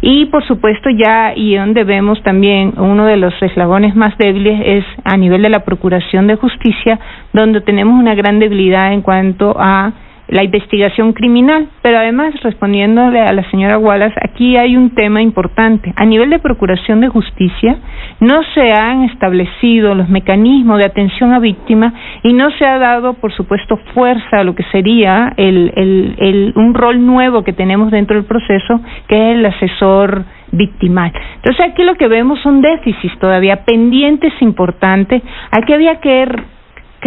y 0.00 0.26
por 0.26 0.44
supuesto 0.46 0.90
ya 0.90 1.32
y 1.34 1.56
donde 1.56 1.84
vemos 1.84 2.22
también 2.22 2.74
uno 2.76 3.06
de 3.06 3.16
los 3.16 3.34
eslabones 3.40 3.94
más 3.94 4.16
débiles 4.18 4.60
es 4.64 4.84
a 5.04 5.16
nivel 5.16 5.42
de 5.42 5.50
la 5.50 5.60
procuración 5.60 6.26
de 6.26 6.36
justicia, 6.36 6.98
donde 7.32 7.60
tenemos 7.60 7.98
una 7.98 8.14
gran 8.14 8.38
debilidad 8.38 8.92
en 8.92 9.02
cuanto 9.02 9.54
a 9.58 9.92
la 10.28 10.42
investigación 10.42 11.12
criminal. 11.12 11.68
Pero 11.82 11.98
además, 11.98 12.34
respondiéndole 12.42 13.20
a 13.20 13.32
la 13.32 13.48
señora 13.50 13.78
Wallace, 13.78 14.14
aquí 14.22 14.56
hay 14.56 14.76
un 14.76 14.90
tema 14.90 15.22
importante. 15.22 15.92
A 15.96 16.04
nivel 16.04 16.30
de 16.30 16.38
procuración 16.38 17.00
de 17.00 17.08
justicia, 17.08 17.76
no 18.20 18.42
se 18.54 18.72
han 18.72 19.04
establecido 19.04 19.94
los 19.94 20.08
mecanismos 20.08 20.78
de 20.78 20.86
atención 20.86 21.32
a 21.32 21.38
víctimas 21.38 21.92
y 22.22 22.32
no 22.32 22.50
se 22.52 22.64
ha 22.64 22.78
dado, 22.78 23.14
por 23.14 23.32
supuesto, 23.32 23.76
fuerza 23.94 24.40
a 24.40 24.44
lo 24.44 24.54
que 24.54 24.64
sería 24.72 25.32
el, 25.36 25.72
el, 25.76 26.14
el, 26.18 26.52
un 26.56 26.74
rol 26.74 27.04
nuevo 27.04 27.44
que 27.44 27.52
tenemos 27.52 27.90
dentro 27.90 28.16
del 28.16 28.24
proceso, 28.24 28.80
que 29.08 29.32
es 29.32 29.38
el 29.38 29.46
asesor 29.46 30.24
victimal. 30.52 31.12
Entonces 31.36 31.66
aquí 31.66 31.82
lo 31.82 31.96
que 31.96 32.08
vemos 32.08 32.40
son 32.40 32.60
déficits 32.60 33.18
todavía 33.18 33.64
pendientes 33.64 34.32
importantes. 34.40 35.22
Aquí 35.50 35.72
había 35.72 36.00
que 36.00 36.22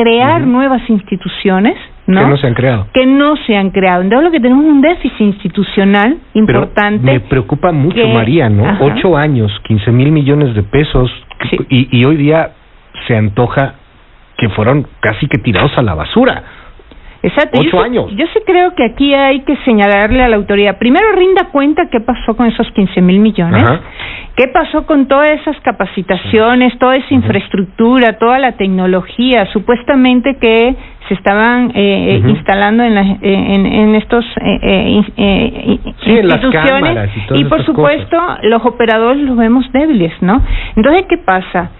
crear 0.01 0.41
nuevas 0.41 0.89
instituciones 0.89 1.75
que 2.05 2.13
no 2.13 2.37
se 2.37 2.47
han 2.47 2.53
creado. 2.53 2.87
Que 2.93 3.05
no 3.05 3.35
se 3.45 3.55
han 3.55 3.69
creado. 3.69 4.01
Entonces 4.01 4.25
lo 4.25 4.31
que 4.31 4.39
tenemos 4.39 4.65
es 4.65 4.71
un 4.71 4.81
déficit 4.81 5.21
institucional 5.21 6.17
importante. 6.33 7.05
me 7.05 7.19
preocupa 7.19 7.71
mucho, 7.71 8.07
María, 8.07 8.49
¿no? 8.49 8.77
Ocho 8.79 9.15
años, 9.15 9.51
quince 9.63 9.91
mil 9.91 10.11
millones 10.11 10.55
de 10.55 10.63
pesos, 10.63 11.11
y, 11.69 11.99
y 11.99 12.05
hoy 12.05 12.15
día 12.17 12.51
se 13.07 13.15
antoja 13.15 13.75
que 14.37 14.49
fueron 14.49 14.87
casi 15.01 15.27
que 15.27 15.37
tirados 15.37 15.77
a 15.77 15.81
la 15.81 15.93
basura. 15.93 16.43
Exacto. 17.21 17.59
Ocho 17.59 17.81
años. 17.81 18.05
yo 18.15 18.25
sí 18.33 18.39
creo 18.45 18.73
que 18.75 18.85
aquí 18.85 19.13
hay 19.13 19.41
que 19.41 19.57
señalarle 19.65 20.23
a 20.23 20.29
la 20.29 20.37
autoridad. 20.37 20.77
Primero, 20.77 21.11
rinda 21.13 21.49
cuenta 21.51 21.89
qué 21.89 21.99
pasó 21.99 22.35
con 22.35 22.47
esos 22.47 22.69
quince 22.71 23.01
mil 23.01 23.19
millones 23.19 23.63
¿Qué 24.39 24.47
pasó 24.47 24.85
con 24.85 25.09
todas 25.09 25.31
esas 25.31 25.59
capacitaciones, 25.59 26.79
toda 26.79 26.95
esa 26.95 27.13
infraestructura, 27.13 28.17
toda 28.19 28.39
la 28.39 28.53
tecnología, 28.53 29.45
supuestamente 29.51 30.37
que 30.39 30.77
se 31.09 31.13
estaban 31.13 31.73
eh, 31.75 32.21
instalando 32.25 32.83
en, 32.83 32.97
en, 32.97 33.65
en, 33.65 33.95
estos 33.95 34.23
eh, 34.41 35.01
instituciones 36.05 37.09
y, 37.31 37.43
por 37.45 37.65
supuesto 37.65 38.17
los 38.43 38.65
operadores 38.65 39.23
los 39.23 39.35
vemos 39.35 39.69
débiles, 39.73 40.13
¿no? 40.21 40.41
Entonces, 40.77 41.05
¿qué 41.09 41.17
pasa? 41.17 41.71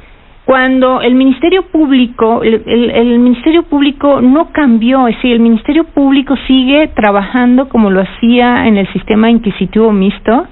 Cuando 0.49 0.99
el 1.01 1.13
Ministerio 1.13 1.61
Público, 1.67 2.41
el, 2.41 3.19
Ministerio 3.19 3.61
Público 3.61 4.19
no 4.19 4.51
cambió, 4.51 5.07
es 5.07 5.15
decir, 5.17 5.33
el 5.33 5.41
Ministerio 5.41 5.83
Público 5.83 6.35
sigue 6.47 6.87
trabajando 6.95 7.69
como 7.69 7.91
lo 7.91 8.01
hacía 8.01 8.65
en 8.65 8.77
el 8.77 8.91
sistema 8.91 9.29
inquisitivo 9.29 9.91
mixto, 9.91 10.47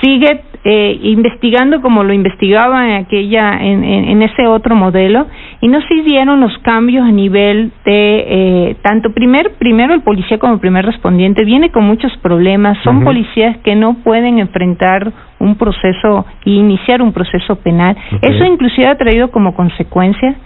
sigue 0.00 0.40
eh, 0.64 0.96
investigando 1.02 1.80
como 1.80 2.04
lo 2.04 2.12
investigaba 2.12 2.88
en 2.88 3.04
aquella, 3.04 3.60
en, 3.60 3.82
en, 3.82 4.22
ese 4.22 4.46
otro 4.46 4.76
modelo, 4.76 5.26
y 5.60 5.66
no 5.66 5.80
se 5.82 5.94
dieron 6.02 6.40
los 6.40 6.56
cambios 6.58 7.04
a 7.04 7.10
nivel 7.10 7.72
de 7.84 8.24
eh, 8.26 8.76
tanto 8.82 9.12
primer, 9.12 9.54
primero 9.58 9.92
el 9.92 10.02
policía 10.02 10.38
como 10.38 10.58
primer 10.58 10.86
respondiente. 10.86 11.44
Viene 11.44 11.72
con 11.72 11.84
muchos 11.84 12.16
problemas, 12.18 12.78
son 12.84 13.02
policías 13.02 13.58
que 13.64 13.74
no 13.74 13.94
pueden 14.04 14.38
enfrentar 14.38 15.12
un 15.40 15.56
proceso 15.56 16.26
y 16.44 16.54
iniciar 16.54 17.02
un 17.02 17.12
proceso 17.12 17.56
penal. 17.56 17.96
Eso 18.20 18.44
inclusive 18.44 18.86
ha 18.86 18.96
traído 18.96 19.32
como 19.32 19.54
consecuencia 19.54 20.36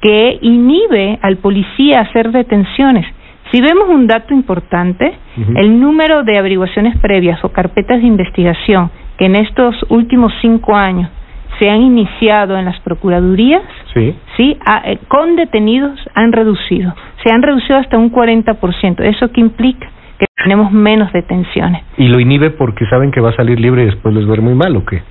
que 0.00 0.38
inhibe 0.40 1.18
al 1.20 1.36
policía 1.36 2.00
hacer 2.00 2.32
detenciones. 2.32 3.06
Si 3.52 3.60
vemos 3.60 3.88
un 3.88 4.06
dato 4.06 4.34
importante, 4.34 5.12
el 5.54 5.78
número 5.78 6.24
de 6.24 6.38
averiguaciones 6.38 6.98
previas 6.98 7.44
o 7.44 7.50
carpetas 7.50 8.00
de 8.00 8.06
investigación 8.06 8.90
que 9.18 9.26
en 9.26 9.36
estos 9.36 9.74
últimos 9.88 10.32
cinco 10.40 10.74
años 10.74 11.10
se 11.58 11.70
han 11.70 11.82
iniciado 11.82 12.58
en 12.58 12.66
las 12.66 12.78
procuradurías, 12.80 13.62
sí, 13.94 14.14
sí 14.36 14.58
eh, 14.84 14.98
con 15.08 15.36
detenidos 15.36 15.98
han 16.14 16.32
reducido, 16.32 16.94
se 17.24 17.32
han 17.32 17.42
reducido 17.42 17.78
hasta 17.78 17.96
un 17.96 18.12
40%. 18.12 19.00
¿Eso 19.00 19.32
qué 19.32 19.40
implica? 19.40 19.88
que 20.18 20.26
tenemos 20.34 20.72
menos 20.72 21.12
detenciones. 21.12 21.82
¿Y 21.98 22.08
lo 22.08 22.18
inhibe 22.20 22.50
porque 22.50 22.86
saben 22.86 23.10
que 23.10 23.20
va 23.20 23.30
a 23.30 23.36
salir 23.36 23.60
libre 23.60 23.82
y 23.82 23.86
después 23.86 24.14
les 24.14 24.26
ver 24.26 24.40
muy 24.40 24.54
mal 24.54 24.74
o 24.76 24.84
qué? 24.84 25.02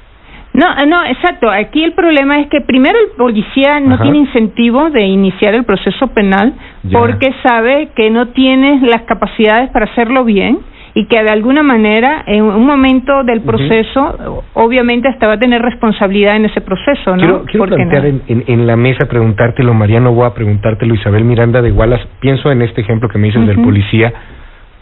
No, 0.53 0.73
no, 0.87 1.03
exacto. 1.03 1.49
Aquí 1.49 1.83
el 1.83 1.93
problema 1.93 2.39
es 2.39 2.47
que 2.47 2.61
primero 2.61 2.97
el 2.97 3.17
policía 3.17 3.79
no 3.81 3.99
tiene 3.99 4.19
incentivo 4.19 4.89
de 4.89 5.03
iniciar 5.05 5.53
el 5.53 5.65
proceso 5.65 6.07
penal 6.07 6.53
porque 6.93 7.33
sabe 7.43 7.89
que 7.93 8.09
no 8.09 8.29
tiene 8.29 8.79
las 8.87 9.01
capacidades 9.01 9.69
para 9.71 9.85
hacerlo 9.85 10.23
bien 10.23 10.59
y 10.97 11.05
que 11.05 11.21
de 11.21 11.29
alguna 11.29 11.61
manera 11.61 12.23
en 12.25 12.43
un 12.43 12.65
momento 12.65 13.23
del 13.23 13.41
proceso 13.41 14.43
obviamente 14.53 15.09
hasta 15.09 15.27
va 15.27 15.33
a 15.33 15.39
tener 15.39 15.61
responsabilidad 15.61 16.37
en 16.37 16.45
ese 16.45 16.61
proceso, 16.61 17.15
¿no? 17.15 17.43
Quiero, 17.43 17.67
plantear 17.67 18.05
en, 18.05 18.23
en, 18.27 18.65
la 18.65 18.77
mesa 18.77 19.05
preguntártelo, 19.07 19.73
Mariano, 19.73 20.13
voy 20.13 20.25
a 20.25 20.33
preguntártelo, 20.33 20.95
Isabel 20.95 21.25
Miranda 21.25 21.61
de 21.61 21.69
Igualas. 21.69 21.99
Pienso 22.21 22.49
en 22.49 22.61
este 22.61 22.81
ejemplo 22.81 23.09
que 23.09 23.19
me 23.19 23.27
dices 23.27 23.45
del 23.45 23.61
policía 23.61 24.13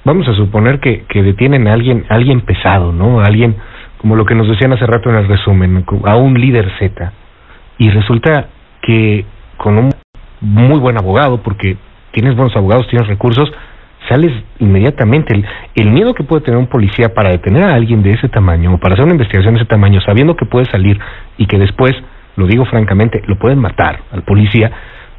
vamos 0.04 0.28
a 0.28 0.34
suponer 0.34 0.80
que, 0.80 1.04
que 1.08 1.24
detienen 1.24 1.68
a 1.68 1.74
alguien, 1.74 2.06
alguien 2.10 2.42
pesado, 2.42 2.92
¿no? 2.92 3.22
alguien, 3.22 3.56
como 3.98 4.16
lo 4.16 4.26
que 4.26 4.36
nos 4.36 4.48
decían 4.48 4.74
hace 4.74 4.86
rato 4.86 5.10
en 5.10 5.16
el 5.16 5.28
resumen, 5.28 5.86
a 6.06 6.16
un 6.16 6.40
líder 6.40 6.70
Z. 6.80 7.14
Y 7.78 7.90
resulta 7.90 8.48
que 8.82 9.26
con 9.58 9.78
un 9.78 9.90
muy 10.42 10.80
buen 10.80 10.98
abogado, 10.98 11.42
porque 11.42 11.78
tienes 12.12 12.36
buenos 12.36 12.56
abogados, 12.56 12.88
tienes 12.90 13.08
recursos, 13.08 13.52
sales 14.08 14.32
inmediatamente. 14.60 15.34
El, 15.36 15.46
el, 15.76 15.92
miedo 15.92 16.14
que 16.14 16.24
puede 16.24 16.42
tener 16.44 16.60
un 16.60 16.68
policía 16.68 17.14
para 17.14 17.32
detener 17.32 17.66
a 17.66 17.76
alguien 17.76 18.04
de 18.04 18.12
ese 18.12 18.30
tamaño 18.30 18.74
o 18.74 18.78
para 18.78 18.94
hacer 18.94 19.06
una 19.06 19.14
investigación 19.14 19.54
de 19.54 19.62
ese 19.62 19.70
tamaño, 19.70 20.02
sabiendo 20.02 20.36
que 20.36 20.46
puede 20.46 20.66
salir 20.66 21.00
y 21.38 21.46
que 21.46 21.58
después, 21.58 21.94
lo 22.36 22.48
digo 22.48 22.66
francamente, 22.66 23.22
lo 23.28 23.38
pueden 23.38 23.60
matar 23.60 24.00
al 24.12 24.24
policía, 24.24 24.72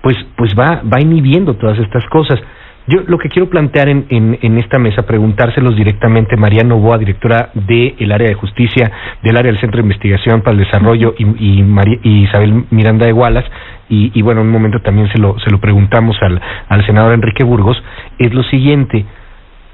pues, 0.03 0.17
pues 0.37 0.55
va, 0.59 0.83
va 0.83 1.00
inhibiendo 1.00 1.55
todas 1.55 1.79
estas 1.79 2.05
cosas. 2.07 2.41
Yo 2.87 3.00
lo 3.07 3.17
que 3.17 3.31
quiero 3.31 3.49
plantear 3.49 3.88
en, 3.88 4.07
en, 4.11 4.59
esta 4.59 4.79
mesa, 4.79 5.07
preguntárselos 5.07 5.75
directamente, 5.75 6.37
María 6.37 6.64
Novoa, 6.64 6.99
directora 6.99 7.50
del 7.55 8.12
área 8.12 8.29
de 8.29 8.35
justicia, 8.35 8.91
del 9.23 9.37
área 9.38 9.50
del 9.50 9.61
Centro 9.61 9.79
de 9.79 9.85
Investigación 9.85 10.43
para 10.43 10.53
el 10.53 10.64
Desarrollo, 10.64 11.14
y, 11.17 11.25
y, 11.25 12.25
Isabel 12.25 12.64
Miranda 12.71 13.07
de 13.07 13.12
Gualas, 13.12 13.45
y, 13.88 14.11
y, 14.12 14.21
bueno, 14.21 14.43
en 14.43 14.49
un 14.49 14.53
momento 14.53 14.81
también 14.81 15.11
se 15.12 15.19
lo, 15.19 15.38
se 15.38 15.50
lo 15.50 15.61
preguntamos 15.61 16.17
al, 16.21 16.41
al 16.69 16.85
senador 16.85 17.14
Enrique 17.14 17.43
Burgos, 17.43 17.83
es 18.19 18.35
lo 18.35 18.43
siguiente, 18.45 19.07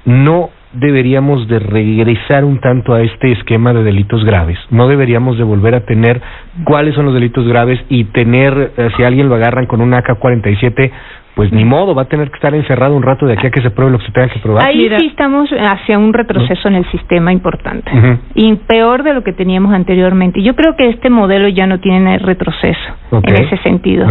no 0.05 0.49
deberíamos 0.73 1.47
de 1.47 1.59
regresar 1.59 2.45
un 2.45 2.59
tanto 2.61 2.93
a 2.93 3.01
este 3.01 3.31
esquema 3.33 3.73
de 3.73 3.83
delitos 3.83 4.23
graves. 4.23 4.57
No 4.69 4.87
deberíamos 4.87 5.37
de 5.37 5.43
volver 5.43 5.75
a 5.75 5.85
tener 5.85 6.21
cuáles 6.63 6.95
son 6.95 7.05
los 7.05 7.13
delitos 7.13 7.45
graves 7.47 7.79
y 7.89 8.05
tener, 8.05 8.71
eh, 8.77 8.89
si 8.95 9.03
alguien 9.03 9.27
lo 9.27 9.35
agarran 9.35 9.65
con 9.65 9.81
un 9.81 9.93
AK-47, 9.93 10.91
pues 11.35 11.51
ni 11.51 11.63
modo, 11.63 11.95
va 11.95 12.03
a 12.03 12.05
tener 12.05 12.29
que 12.29 12.35
estar 12.35 12.53
encerrado 12.53 12.95
un 12.95 13.03
rato 13.03 13.25
de 13.25 13.33
aquí 13.33 13.47
a 13.47 13.51
que 13.51 13.61
se 13.61 13.71
pruebe 13.71 13.91
lo 13.91 13.99
que 13.99 14.05
se 14.05 14.11
tenga 14.11 14.27
que 14.27 14.39
probar. 14.39 14.67
Ahí 14.67 14.89
sí 14.97 15.07
estamos 15.07 15.49
hacia 15.51 15.97
un 15.97 16.13
retroceso 16.13 16.67
en 16.67 16.75
el 16.75 16.91
sistema 16.91 17.31
importante 17.31 17.91
y 18.35 18.53
peor 18.67 19.03
de 19.03 19.13
lo 19.13 19.23
que 19.23 19.33
teníamos 19.33 19.73
anteriormente. 19.73 20.41
Yo 20.41 20.55
creo 20.55 20.75
que 20.75 20.89
este 20.89 21.09
modelo 21.09 21.47
ya 21.47 21.67
no 21.67 21.79
tiene 21.79 22.17
retroceso 22.19 22.79
en 23.11 23.43
ese 23.43 23.57
sentido. 23.57 24.07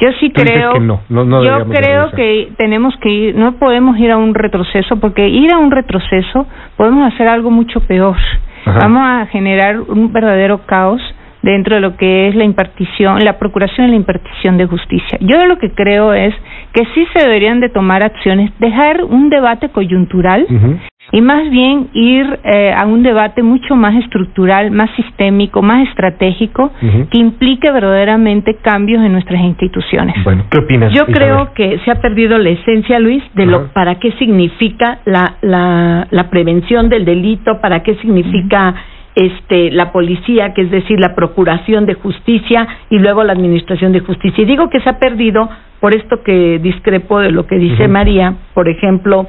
Yo 0.00 0.10
sí 0.20 0.30
creo, 0.30 0.72
que 0.72 0.80
no, 0.80 1.00
yo 1.44 1.66
creo 1.68 2.10
que 2.10 2.52
tenemos 2.58 2.94
que 2.98 3.08
ir, 3.10 3.36
no 3.36 3.52
podemos 3.52 3.98
ir 3.98 4.10
a 4.10 4.16
un 4.16 4.34
retroceso 4.34 4.96
porque 4.96 5.28
ir 5.28 5.52
a 5.52 5.58
un 5.58 5.70
retroceso 5.70 6.46
podemos 6.76 7.12
hacer 7.12 7.28
algo 7.28 7.50
mucho 7.50 7.80
peor. 7.80 8.16
Vamos 8.66 9.02
a 9.06 9.26
generar 9.26 9.80
un 9.80 10.12
verdadero 10.12 10.66
caos 10.66 11.00
dentro 11.46 11.76
de 11.76 11.80
lo 11.80 11.96
que 11.96 12.28
es 12.28 12.34
la 12.34 12.44
impartición, 12.44 13.24
la 13.24 13.38
procuración 13.38 13.86
y 13.86 13.90
la 13.90 13.96
impartición 13.96 14.58
de 14.58 14.66
justicia. 14.66 15.16
Yo 15.20 15.46
lo 15.46 15.58
que 15.58 15.70
creo 15.70 16.12
es 16.12 16.34
que 16.72 16.84
sí 16.94 17.06
se 17.14 17.20
deberían 17.20 17.60
de 17.60 17.68
tomar 17.68 18.04
acciones, 18.04 18.50
dejar 18.58 19.04
un 19.04 19.30
debate 19.30 19.68
coyuntural 19.68 20.46
y 21.12 21.20
más 21.20 21.48
bien 21.48 21.88
ir 21.92 22.40
eh, 22.42 22.72
a 22.76 22.84
un 22.84 23.04
debate 23.04 23.44
mucho 23.44 23.76
más 23.76 23.94
estructural, 24.02 24.72
más 24.72 24.90
sistémico, 24.96 25.62
más 25.62 25.88
estratégico, 25.88 26.72
que 26.80 27.18
implique 27.18 27.70
verdaderamente 27.70 28.56
cambios 28.56 29.04
en 29.04 29.12
nuestras 29.12 29.40
instituciones. 29.40 30.16
Bueno, 30.24 30.46
¿qué 30.50 30.58
opinas? 30.58 30.92
Yo 30.92 31.06
creo 31.06 31.54
que 31.54 31.78
se 31.84 31.92
ha 31.92 32.00
perdido 32.00 32.38
la 32.38 32.50
esencia, 32.50 32.98
Luis, 32.98 33.22
de 33.34 33.46
lo 33.46 33.68
para 33.72 34.00
qué 34.00 34.10
significa 34.18 34.98
la, 35.04 35.36
la, 35.42 36.08
la 36.10 36.28
prevención 36.28 36.88
del 36.88 37.04
delito, 37.04 37.60
para 37.60 37.84
qué 37.84 37.94
significa 37.96 38.74
este, 39.16 39.70
la 39.70 39.92
policía, 39.92 40.52
que 40.52 40.60
es 40.60 40.70
decir, 40.70 41.00
la 41.00 41.14
procuración 41.14 41.86
de 41.86 41.94
justicia 41.94 42.68
y 42.90 42.98
luego 42.98 43.24
la 43.24 43.32
administración 43.32 43.92
de 43.92 44.00
justicia. 44.00 44.42
Y 44.42 44.46
digo 44.46 44.68
que 44.68 44.80
se 44.80 44.90
ha 44.90 44.98
perdido 44.98 45.48
por 45.80 45.96
esto 45.96 46.22
que 46.22 46.58
discrepo 46.58 47.20
de 47.20 47.30
lo 47.30 47.46
que 47.46 47.56
dice 47.56 47.88
María, 47.88 48.34
por 48.52 48.68
ejemplo, 48.68 49.26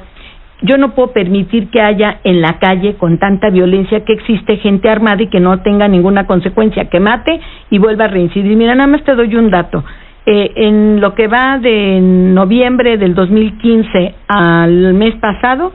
yo 0.60 0.76
no 0.76 0.94
puedo 0.94 1.12
permitir 1.12 1.70
que 1.70 1.80
haya 1.80 2.20
en 2.22 2.42
la 2.42 2.58
calle 2.58 2.96
con 2.96 3.18
tanta 3.18 3.48
violencia 3.48 4.04
que 4.04 4.12
existe 4.12 4.58
gente 4.58 4.90
armada 4.90 5.22
y 5.22 5.28
que 5.28 5.40
no 5.40 5.62
tenga 5.62 5.88
ninguna 5.88 6.26
consecuencia, 6.26 6.90
que 6.90 7.00
mate 7.00 7.40
y 7.70 7.78
vuelva 7.78 8.04
a 8.04 8.08
reincidir. 8.08 8.56
Mira, 8.56 8.74
nada 8.74 8.88
más 8.88 9.02
te 9.04 9.14
doy 9.14 9.34
un 9.36 9.50
dato. 9.50 9.84
Eh, 10.26 10.52
en 10.56 11.00
lo 11.00 11.14
que 11.14 11.28
va 11.28 11.58
de 11.58 11.98
noviembre 12.02 12.98
del 12.98 13.14
2015 13.14 14.14
al 14.28 14.92
mes 14.92 15.14
pasado, 15.16 15.72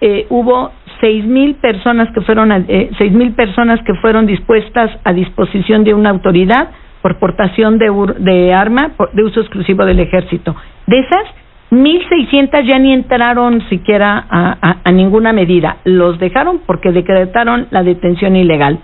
eh, 0.00 0.26
hubo 0.30 0.70
seis 1.00 1.24
mil 1.24 1.54
personas 1.56 2.08
que 2.12 2.20
fueron 2.20 2.52
eh, 2.52 2.90
seis 2.98 3.12
mil 3.12 3.32
personas 3.32 3.80
que 3.84 3.94
fueron 3.94 4.26
dispuestas 4.26 4.90
a 5.04 5.12
disposición 5.12 5.84
de 5.84 5.94
una 5.94 6.10
autoridad 6.10 6.70
por 7.02 7.18
portación 7.18 7.78
de, 7.78 7.90
de 8.18 8.52
arma 8.52 8.92
de 9.12 9.22
uso 9.24 9.40
exclusivo 9.40 9.84
del 9.84 10.00
ejército. 10.00 10.54
De 10.86 10.98
esas, 10.98 11.24
mil 11.70 12.06
seiscientas 12.08 12.66
ya 12.66 12.78
ni 12.78 12.92
entraron 12.92 13.62
siquiera 13.68 14.26
a, 14.28 14.76
a, 14.84 14.92
ninguna 14.92 15.32
medida. 15.32 15.78
Los 15.84 16.18
dejaron 16.18 16.60
porque 16.66 16.92
decretaron 16.92 17.68
la 17.70 17.82
detención 17.82 18.36
ilegal. 18.36 18.80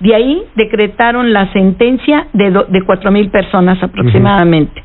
De 0.00 0.14
ahí 0.14 0.42
decretaron 0.54 1.32
la 1.32 1.52
sentencia 1.52 2.28
de, 2.32 2.50
de 2.68 2.82
cuatro 2.86 3.10
mil 3.10 3.30
personas 3.30 3.82
aproximadamente. 3.82 4.82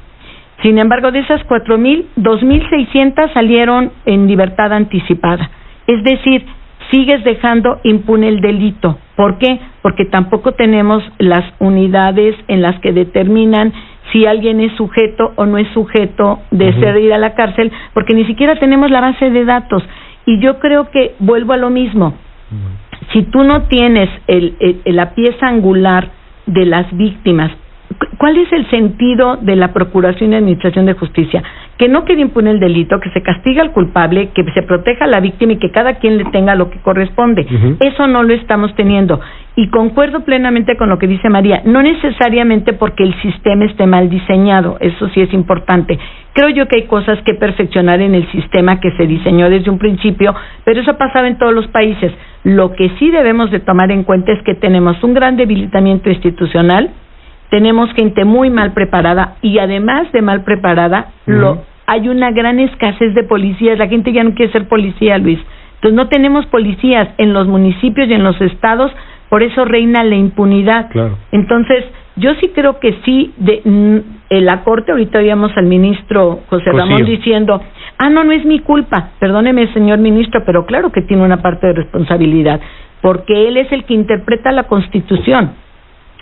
Sin 0.63 0.79
embargo, 0.79 1.11
de 1.11 1.19
esas 1.19 1.43
cuatro 1.43 1.77
mil, 1.77 2.07
dos 2.15 2.41
mil 2.41 2.67
seiscientas 2.69 3.31
salieron 3.33 3.91
en 4.05 4.27
libertad 4.27 4.73
anticipada. 4.73 5.49
Es 5.85 6.03
decir, 6.03 6.45
sigues 6.93 7.23
dejando 7.23 7.79
impune 7.83 8.27
el 8.27 8.39
delito. 8.39 8.99
¿Por 9.15 9.39
qué? 9.39 9.59
Porque 9.81 10.05
tampoco 10.05 10.51
tenemos 10.51 11.03
las 11.17 11.43
unidades 11.57 12.35
en 12.47 12.61
las 12.61 12.79
que 12.81 12.93
determinan 12.93 13.73
si 14.11 14.27
alguien 14.27 14.59
es 14.59 14.71
sujeto 14.77 15.33
o 15.35 15.47
no 15.47 15.57
es 15.57 15.67
sujeto 15.73 16.41
de 16.51 16.71
ser 16.79 16.97
ir 16.97 17.11
a 17.11 17.17
la 17.17 17.33
cárcel, 17.33 17.71
porque 17.95 18.13
ni 18.13 18.25
siquiera 18.25 18.59
tenemos 18.59 18.91
la 18.91 19.01
base 19.01 19.31
de 19.31 19.43
datos. 19.43 19.81
Y 20.27 20.39
yo 20.39 20.59
creo 20.59 20.91
que 20.91 21.15
vuelvo 21.17 21.53
a 21.53 21.57
lo 21.57 21.71
mismo. 21.71 22.13
Si 23.11 23.23
tú 23.23 23.43
no 23.43 23.63
tienes 23.63 24.09
el, 24.27 24.55
la 24.85 25.15
pieza 25.15 25.47
angular 25.47 26.11
de 26.45 26.65
las 26.67 26.95
víctimas, 26.95 27.51
¿cuál 28.23 28.37
es 28.37 28.53
el 28.53 28.69
sentido 28.69 29.35
de 29.35 29.57
la 29.57 29.73
Procuración 29.73 30.31
y 30.31 30.37
Administración 30.37 30.85
de 30.85 30.93
Justicia? 30.93 31.43
que 31.77 31.89
no 31.89 32.05
quede 32.05 32.21
impune 32.21 32.51
el 32.51 32.59
delito, 32.59 32.99
que 32.99 33.09
se 33.09 33.21
castiga 33.21 33.61
al 33.61 33.71
culpable, 33.71 34.29
que 34.29 34.43
se 34.53 34.61
proteja 34.61 35.05
a 35.05 35.07
la 35.07 35.19
víctima 35.19 35.53
y 35.53 35.57
que 35.57 35.71
cada 35.71 35.95
quien 35.95 36.17
le 36.17 36.25
tenga 36.25 36.55
lo 36.55 36.69
que 36.69 36.79
corresponde. 36.79 37.45
Eso 37.79 38.07
no 38.07 38.23
lo 38.23 38.33
estamos 38.33 38.75
teniendo. 38.75 39.19
Y 39.55 39.69
concuerdo 39.69 40.23
plenamente 40.23 40.77
con 40.77 40.89
lo 40.89 40.97
que 40.97 41.07
dice 41.07 41.29
María, 41.29 41.61
no 41.65 41.81
necesariamente 41.81 42.73
porque 42.73 43.03
el 43.03 43.19
sistema 43.21 43.65
esté 43.65 43.85
mal 43.85 44.09
diseñado, 44.09 44.77
eso 44.79 45.09
sí 45.09 45.21
es 45.21 45.33
importante. 45.33 45.99
Creo 46.33 46.49
yo 46.49 46.67
que 46.67 46.81
hay 46.81 46.87
cosas 46.87 47.19
que 47.25 47.33
perfeccionar 47.33 48.01
en 48.01 48.15
el 48.15 48.31
sistema 48.31 48.79
que 48.79 48.91
se 48.91 49.05
diseñó 49.05 49.49
desde 49.49 49.69
un 49.69 49.77
principio, 49.77 50.33
pero 50.63 50.81
eso 50.81 50.97
pasaba 50.97 51.27
en 51.27 51.37
todos 51.37 51.53
los 51.53 51.67
países. 51.67 52.11
Lo 52.43 52.73
que 52.73 52.89
sí 52.97 53.11
debemos 53.11 53.51
de 53.51 53.59
tomar 53.59 53.91
en 53.91 54.03
cuenta 54.03 54.31
es 54.31 54.41
que 54.43 54.55
tenemos 54.55 55.03
un 55.03 55.13
gran 55.13 55.37
debilitamiento 55.37 56.09
institucional, 56.09 56.91
tenemos 57.53 57.93
gente 57.93 58.25
muy 58.25 58.49
mal 58.49 58.73
preparada 58.73 59.35
y 59.43 59.59
además 59.59 60.11
de 60.11 60.23
mal 60.23 60.43
preparada, 60.43 61.11
lo, 61.27 61.61
hay 61.85 62.09
una 62.09 62.31
gran 62.31 62.59
escasez 62.59 63.13
de 63.13 63.25
policías. 63.25 63.77
La 63.77 63.87
gente 63.87 64.11
ya 64.11 64.23
no 64.23 64.33
quiere 64.33 64.51
ser 64.51 64.67
policía, 64.67 65.19
Luis. 65.19 65.37
Entonces 65.75 65.95
no 65.95 66.07
tenemos 66.07 66.47
policías 66.47 67.09
en 67.19 67.31
los 67.31 67.47
municipios 67.47 68.09
y 68.09 68.13
en 68.13 68.23
los 68.23 68.41
estados, 68.41 68.91
por 69.29 69.43
eso 69.43 69.65
reina 69.65 70.03
la 70.03 70.15
impunidad. 70.15 70.89
Entonces, 71.31 71.85
yo 72.15 72.31
sí 72.41 72.49
creo 72.55 72.79
que 72.79 72.97
sí, 73.05 73.35
de, 73.37 73.61
en 73.63 74.45
la 74.47 74.63
Corte, 74.63 74.91
ahorita 74.91 75.19
oíamos 75.19 75.55
al 75.55 75.67
ministro 75.67 76.39
José 76.49 76.71
Ramón 76.71 77.05
diciendo, 77.05 77.61
ah, 77.99 78.09
no, 78.09 78.23
no 78.23 78.31
es 78.31 78.45
mi 78.45 78.61
culpa, 78.61 79.11
perdóneme, 79.19 79.71
señor 79.73 79.99
ministro, 79.99 80.41
pero 80.43 80.65
claro 80.65 80.91
que 80.91 81.03
tiene 81.03 81.23
una 81.23 81.43
parte 81.43 81.67
de 81.67 81.73
responsabilidad, 81.73 82.59
porque 83.03 83.47
él 83.47 83.57
es 83.57 83.71
el 83.71 83.83
que 83.83 83.93
interpreta 83.93 84.51
la 84.51 84.63
Constitución. 84.63 85.51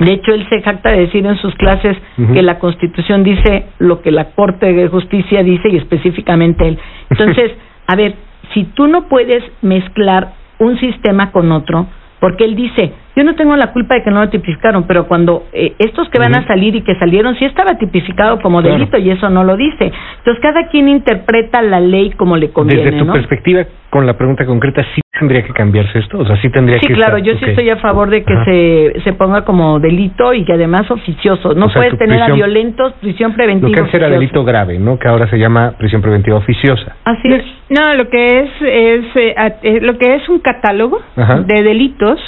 De 0.02 0.14
hecho, 0.14 0.34
él 0.34 0.48
se 0.50 0.64
jacta 0.64 0.92
de 0.92 1.02
decir 1.02 1.24
en 1.28 1.38
sus 1.38 1.54
clases 1.56 1.96
que 2.34 2.42
la 2.42 2.58
Constitución 2.58 3.24
dice 3.24 3.66
lo 3.78 4.02
que 4.02 4.10
la 4.10 4.32
Corte 4.32 4.74
de 4.74 4.88
Justicia 4.88 5.44
dice 5.44 5.70
y 5.70 5.78
específicamente 5.78 6.68
él. 6.68 6.80
Entonces, 7.12 7.52
a 7.88 7.96
ver, 7.96 8.16
si 8.52 8.64
tú 8.64 8.88
no 8.88 9.08
puedes 9.08 9.44
mezclar 9.62 10.34
un 10.58 10.80
sistema 10.80 11.32
con 11.32 11.52
otro, 11.52 11.86
porque 12.20 12.46
él 12.46 12.56
dice, 12.56 12.94
yo 13.16 13.24
no 13.24 13.36
tengo 13.36 13.56
la 13.56 13.74
culpa 13.74 13.96
de 13.96 14.04
que 14.04 14.10
no 14.10 14.22
lo 14.22 14.30
tipificaron, 14.30 14.86
pero 14.88 15.08
cuando 15.08 15.46
eh, 15.52 15.74
estos 15.80 16.10
que 16.10 16.20
van 16.20 16.36
a 16.36 16.48
salir 16.48 16.76
y 16.76 16.82
que 16.82 16.96
salieron, 16.96 17.36
sí 17.36 17.46
estaba 17.46 17.78
tipificado 17.78 18.40
como 18.42 18.62
delito 18.62 18.98
y 18.98 19.10
eso 19.12 19.30
no 19.30 19.44
lo 19.44 19.58
dice. 19.58 19.92
Entonces, 20.18 20.42
cada 20.42 20.68
quien 20.70 20.88
interpreta 20.88 21.62
la 21.62 21.80
ley 21.80 22.12
como 22.12 22.38
le 22.38 22.52
conviene. 22.52 22.84
Desde 22.84 23.00
tu 23.00 23.12
perspectiva, 23.12 23.66
con 23.90 24.06
la 24.06 24.14
pregunta 24.18 24.46
concreta, 24.46 24.86
¿sí 24.96 25.02
tendría 25.20 25.44
que 25.44 25.52
cambiarse 25.54 26.00
esto? 26.00 26.20
O 26.20 26.26
sea, 26.26 26.38
sí 26.42 26.50
tendría 26.50 26.80
sí, 26.80 26.88
claro, 26.88 27.18
yo 27.18 27.34
sí 27.38 27.46
estoy 27.46 27.70
a 27.70 27.78
favor 27.78 28.10
de 28.10 28.24
que 28.24 28.34
se, 28.46 29.02
se 29.02 29.14
ponga 29.14 29.44
como 29.44 29.80
delito 29.80 30.34
y 30.34 30.46
que 30.46 30.54
además 30.54 30.90
oficioso. 30.90 31.54
No 31.54 31.68
puedes 31.68 31.98
tener 31.98 32.22
a 32.22 32.30
violentos 32.34 32.94
prisión 33.02 33.34
preventiva. 33.34 33.70
Lo 33.70 33.76
que 33.76 33.82
antes 33.82 33.94
era 33.94 34.10
delito 34.10 34.44
grave, 34.46 34.80
¿no? 34.80 34.98
Que 34.98 35.10
ahora 35.10 35.30
se 35.30 35.38
llama 35.38 35.74
prisión 35.78 36.02
preventiva 36.02 36.38
oficiosa. 36.38 36.96
Así 37.04 37.28
es. 37.28 37.44
No, 37.70 37.94
lo 37.96 38.10
que 38.10 38.40
es, 38.40 38.50
es 38.62 39.06
eh, 39.16 39.36
eh, 39.64 39.80
lo 39.82 39.98
que 39.98 40.16
es 40.16 40.30
un 40.30 40.40
catálogo 40.40 41.02
de 41.16 41.62
delitos 41.62 42.20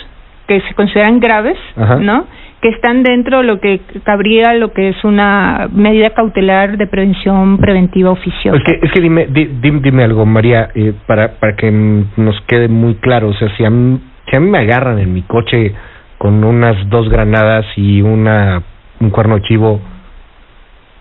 que 0.48 0.62
se 0.62 0.74
consideran 0.74 1.20
graves, 1.20 1.58
¿no? 2.00 2.26
Que 2.62 2.70
están 2.70 3.04
dentro 3.04 3.40
de 3.40 3.44
lo 3.44 3.60
que 3.60 3.82
cabría 4.04 4.54
lo 4.54 4.72
que 4.72 4.90
es 4.90 5.04
una 5.04 5.68
medida 5.72 6.12
cautelar 6.12 6.78
de 6.78 6.88
prevención 6.88 7.58
preventiva 7.58 8.12
oficiosa. 8.12 8.58
Es 8.58 8.64
que, 8.64 8.86
es 8.86 8.92
que 8.92 9.02
dime, 9.02 9.28
dime, 9.28 10.04
algo, 10.04 10.26
María, 10.26 10.70
eh, 10.76 10.94
para, 11.06 11.34
para 11.40 11.56
que 11.56 11.72
nos 11.72 12.40
quede 12.48 12.68
muy 12.68 12.96
claro. 12.96 13.30
O 13.30 13.34
sea, 13.34 13.56
si 13.58 13.66
a, 13.66 13.70
mí, 13.70 14.00
si 14.30 14.38
a 14.38 14.40
mí 14.40 14.50
me 14.50 14.60
agarran 14.60 15.00
en 15.00 15.14
mi 15.14 15.24
coche 15.24 15.74
con 16.18 16.44
unas 16.44 16.90
dos 16.90 17.10
granadas 17.10 17.66
y 17.76 18.02
una 18.02 18.64
un 19.00 19.10
cuerno 19.10 19.40
chivo, 19.40 19.82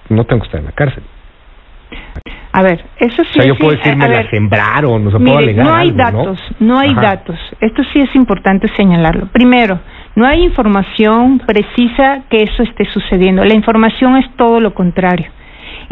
no 0.09 0.25
tengo 0.25 0.43
que 0.43 0.47
estar 0.47 0.61
en 0.61 0.67
la 0.67 0.73
cárcel. 0.73 1.05
A 2.53 2.63
ver, 2.63 2.85
eso 2.99 3.23
sí. 3.25 3.39
O 3.39 3.43
sea, 3.43 3.47
yo 3.47 3.57
puedo 3.57 3.77
decir, 3.77 3.97
me 3.97 4.09
la 4.09 4.29
sembraron, 4.29 5.07
o 5.07 5.11
sea, 5.11 5.19
puedo 5.19 5.39
alegar 5.39 5.65
no 5.65 5.75
hay 5.75 5.91
datos, 5.91 6.39
no, 6.61 6.79
hay 6.79 6.95
datos. 6.95 7.39
Esto 7.61 7.83
sí 7.93 8.01
es 8.01 8.15
importante 8.15 8.69
señalarlo. 8.77 9.29
Primero, 9.33 9.81
no 10.15 10.27
hay 10.27 10.43
información 10.43 11.41
precisa 11.47 12.25
que 12.29 12.43
eso 12.43 12.63
esté 12.63 12.85
sucediendo. 12.93 13.43
La 13.45 13.55
información 13.55 14.19
es 14.19 14.27
todo 14.37 14.61
lo 14.61 14.75
contrario. 14.75 15.31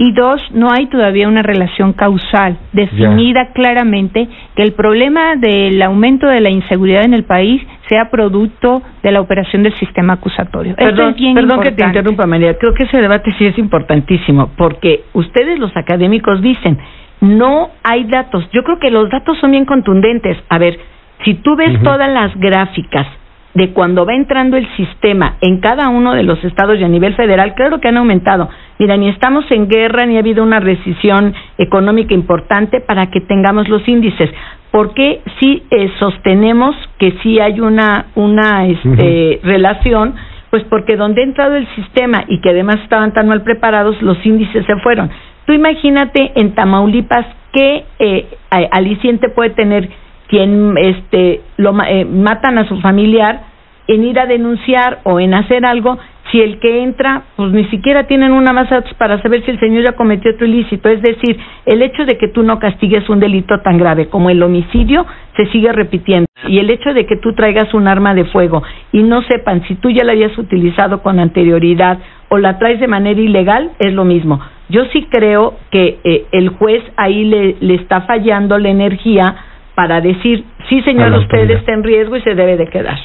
Y 0.02 0.12
dos, 0.12 0.40
no 0.54 0.68
hay 0.72 0.86
todavía 0.86 1.28
una 1.28 1.42
relación 1.42 1.92
causal 1.92 2.56
definida 2.72 3.50
claramente 3.52 4.30
que 4.56 4.62
el 4.62 4.72
problema 4.72 5.36
del 5.36 5.82
aumento 5.82 6.26
de 6.26 6.40
la 6.40 6.48
inseguridad 6.48 7.04
en 7.04 7.12
el 7.12 7.24
país 7.24 7.60
sea 7.86 8.10
producto 8.10 8.80
de 9.02 9.12
la 9.12 9.20
operación 9.20 9.62
del 9.62 9.74
sistema 9.74 10.14
acusatorio. 10.14 10.74
Perdón, 10.76 11.14
perdón 11.34 11.60
que 11.60 11.72
te 11.72 11.84
interrumpa, 11.84 12.26
María. 12.26 12.56
Creo 12.56 12.72
que 12.72 12.84
ese 12.84 12.98
debate 12.98 13.30
sí 13.36 13.44
es 13.44 13.58
importantísimo 13.58 14.48
porque 14.56 15.04
ustedes 15.12 15.58
los 15.58 15.76
académicos 15.76 16.40
dicen 16.40 16.78
no 17.20 17.68
hay 17.82 18.04
datos. 18.04 18.48
Yo 18.54 18.62
creo 18.64 18.78
que 18.78 18.90
los 18.90 19.10
datos 19.10 19.36
son 19.38 19.50
bien 19.50 19.66
contundentes. 19.66 20.38
A 20.48 20.56
ver, 20.56 20.80
si 21.26 21.34
tú 21.34 21.56
ves 21.56 21.78
todas 21.82 22.08
las 22.08 22.34
gráficas 22.36 23.06
de 23.52 23.70
cuando 23.74 24.06
va 24.06 24.14
entrando 24.14 24.56
el 24.56 24.66
sistema 24.76 25.36
en 25.42 25.60
cada 25.60 25.88
uno 25.90 26.14
de 26.14 26.22
los 26.22 26.42
estados 26.44 26.78
y 26.78 26.84
a 26.84 26.88
nivel 26.88 27.14
federal, 27.16 27.54
claro 27.54 27.80
que 27.80 27.88
han 27.88 27.98
aumentado. 27.98 28.48
Mira, 28.80 28.96
ni 28.96 29.10
estamos 29.10 29.44
en 29.50 29.68
guerra 29.68 30.06
ni 30.06 30.16
ha 30.16 30.20
habido 30.20 30.42
una 30.42 30.58
recesión 30.58 31.34
económica 31.58 32.14
importante 32.14 32.80
para 32.80 33.10
que 33.10 33.20
tengamos 33.20 33.68
los 33.68 33.86
índices. 33.86 34.30
¿Por 34.70 34.94
qué 34.94 35.20
sí 35.38 35.64
eh, 35.70 35.90
sostenemos 35.98 36.74
que 36.98 37.12
sí 37.22 37.38
hay 37.40 37.60
una, 37.60 38.06
una 38.14 38.66
este, 38.66 39.38
relación? 39.42 40.14
Pues 40.48 40.64
porque 40.70 40.96
donde 40.96 41.20
ha 41.20 41.24
entrado 41.24 41.56
el 41.56 41.68
sistema 41.74 42.24
y 42.26 42.40
que 42.40 42.48
además 42.48 42.76
estaban 42.82 43.12
tan 43.12 43.28
mal 43.28 43.42
preparados, 43.42 44.00
los 44.00 44.16
índices 44.24 44.64
se 44.64 44.76
fueron. 44.76 45.10
Tú 45.44 45.52
imagínate 45.52 46.32
en 46.36 46.54
Tamaulipas 46.54 47.26
qué 47.52 47.84
eh, 47.98 48.28
aliciente 48.70 49.28
puede 49.28 49.50
tener 49.50 49.90
quien 50.26 50.78
este 50.78 51.42
lo 51.58 51.78
eh, 51.82 52.06
matan 52.06 52.56
a 52.56 52.66
su 52.66 52.80
familiar 52.80 53.42
en 53.88 54.04
ir 54.04 54.18
a 54.18 54.24
denunciar 54.24 55.00
o 55.04 55.20
en 55.20 55.34
hacer 55.34 55.66
algo 55.66 55.98
si 56.30 56.40
el 56.40 56.58
que 56.58 56.82
entra 56.82 57.24
pues 57.36 57.52
ni 57.52 57.64
siquiera 57.66 58.06
tienen 58.06 58.32
una 58.32 58.52
masa 58.52 58.82
para 58.98 59.20
saber 59.22 59.44
si 59.44 59.50
el 59.50 59.60
señor 59.60 59.84
ya 59.84 59.92
cometió 59.92 60.30
otro 60.32 60.46
ilícito. 60.46 60.88
Es 60.88 61.02
decir 61.02 61.38
el 61.66 61.82
hecho 61.82 62.04
de 62.04 62.16
que 62.18 62.28
tú 62.28 62.42
no 62.42 62.58
castigues 62.58 63.08
un 63.08 63.20
delito 63.20 63.60
tan 63.60 63.78
grave 63.78 64.08
como 64.08 64.30
el 64.30 64.42
homicidio 64.42 65.06
se 65.36 65.46
sigue 65.46 65.72
repitiendo. 65.72 66.26
Y 66.46 66.58
el 66.58 66.70
hecho 66.70 66.94
de 66.94 67.06
que 67.06 67.16
tú 67.16 67.34
traigas 67.34 67.74
un 67.74 67.86
arma 67.86 68.14
de 68.14 68.24
fuego 68.24 68.62
y 68.92 69.02
no 69.02 69.22
sepan 69.22 69.62
si 69.68 69.74
tú 69.74 69.90
ya 69.90 70.04
la 70.04 70.12
habías 70.12 70.36
utilizado 70.38 71.02
con 71.02 71.18
anterioridad 71.18 71.98
o 72.28 72.38
la 72.38 72.58
traes 72.58 72.80
de 72.80 72.88
manera 72.88 73.20
ilegal 73.20 73.72
es 73.78 73.92
lo 73.92 74.04
mismo. 74.04 74.40
Yo 74.68 74.84
sí 74.92 75.06
creo 75.10 75.54
que 75.70 75.98
eh, 76.04 76.26
el 76.32 76.50
juez 76.50 76.82
ahí 76.96 77.24
le, 77.24 77.56
le 77.60 77.74
está 77.74 78.02
fallando 78.02 78.56
la 78.58 78.68
energía 78.68 79.34
para 79.74 80.00
decir, 80.00 80.44
sí 80.68 80.82
señor, 80.82 81.12
usted 81.12 81.50
está 81.50 81.72
en 81.72 81.82
riesgo 81.82 82.16
y 82.16 82.22
se 82.22 82.34
debe 82.34 82.56
de 82.56 82.68
quedar. 82.68 82.98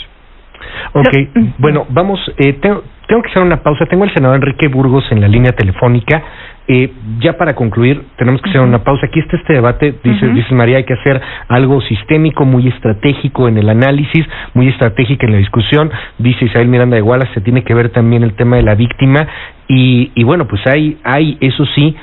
Ok, 0.93 1.07
bueno, 1.57 1.85
vamos, 1.89 2.19
eh, 2.37 2.53
tengo, 2.53 2.83
tengo 3.07 3.21
que 3.21 3.29
hacer 3.29 3.41
una 3.41 3.61
pausa. 3.61 3.85
Tengo 3.85 4.03
al 4.03 4.13
senador 4.13 4.37
Enrique 4.37 4.67
Burgos 4.67 5.03
en 5.11 5.21
la 5.21 5.27
línea 5.27 5.51
telefónica. 5.51 6.23
Eh, 6.67 6.91
ya 7.19 7.37
para 7.37 7.53
concluir, 7.53 8.03
tenemos 8.17 8.41
que 8.41 8.49
hacer 8.49 8.61
una 8.61 8.83
pausa. 8.83 9.05
Aquí 9.05 9.19
está 9.19 9.37
este 9.37 9.53
debate, 9.53 9.95
dice, 10.03 10.27
dice 10.29 10.55
María, 10.55 10.77
hay 10.77 10.83
que 10.83 10.93
hacer 10.93 11.21
algo 11.47 11.79
sistémico, 11.81 12.43
muy 12.43 12.67
estratégico 12.67 13.47
en 13.47 13.57
el 13.57 13.69
análisis, 13.69 14.25
muy 14.55 14.69
estratégico 14.69 15.25
en 15.25 15.33
la 15.33 15.37
discusión. 15.37 15.91
Dice 16.17 16.45
Isabel 16.45 16.67
Miranda 16.67 16.95
de 16.95 17.01
Gualas, 17.01 17.29
se 17.33 17.41
tiene 17.41 17.63
que 17.63 17.73
ver 17.75 17.89
también 17.89 18.23
el 18.23 18.33
tema 18.33 18.55
de 18.55 18.63
la 18.63 18.73
víctima. 18.73 19.27
Y, 19.67 20.11
y 20.15 20.23
bueno, 20.23 20.47
pues 20.47 20.61
hay, 20.65 20.97
hay, 21.03 21.37
eso 21.39 21.65
sí, 21.75 21.95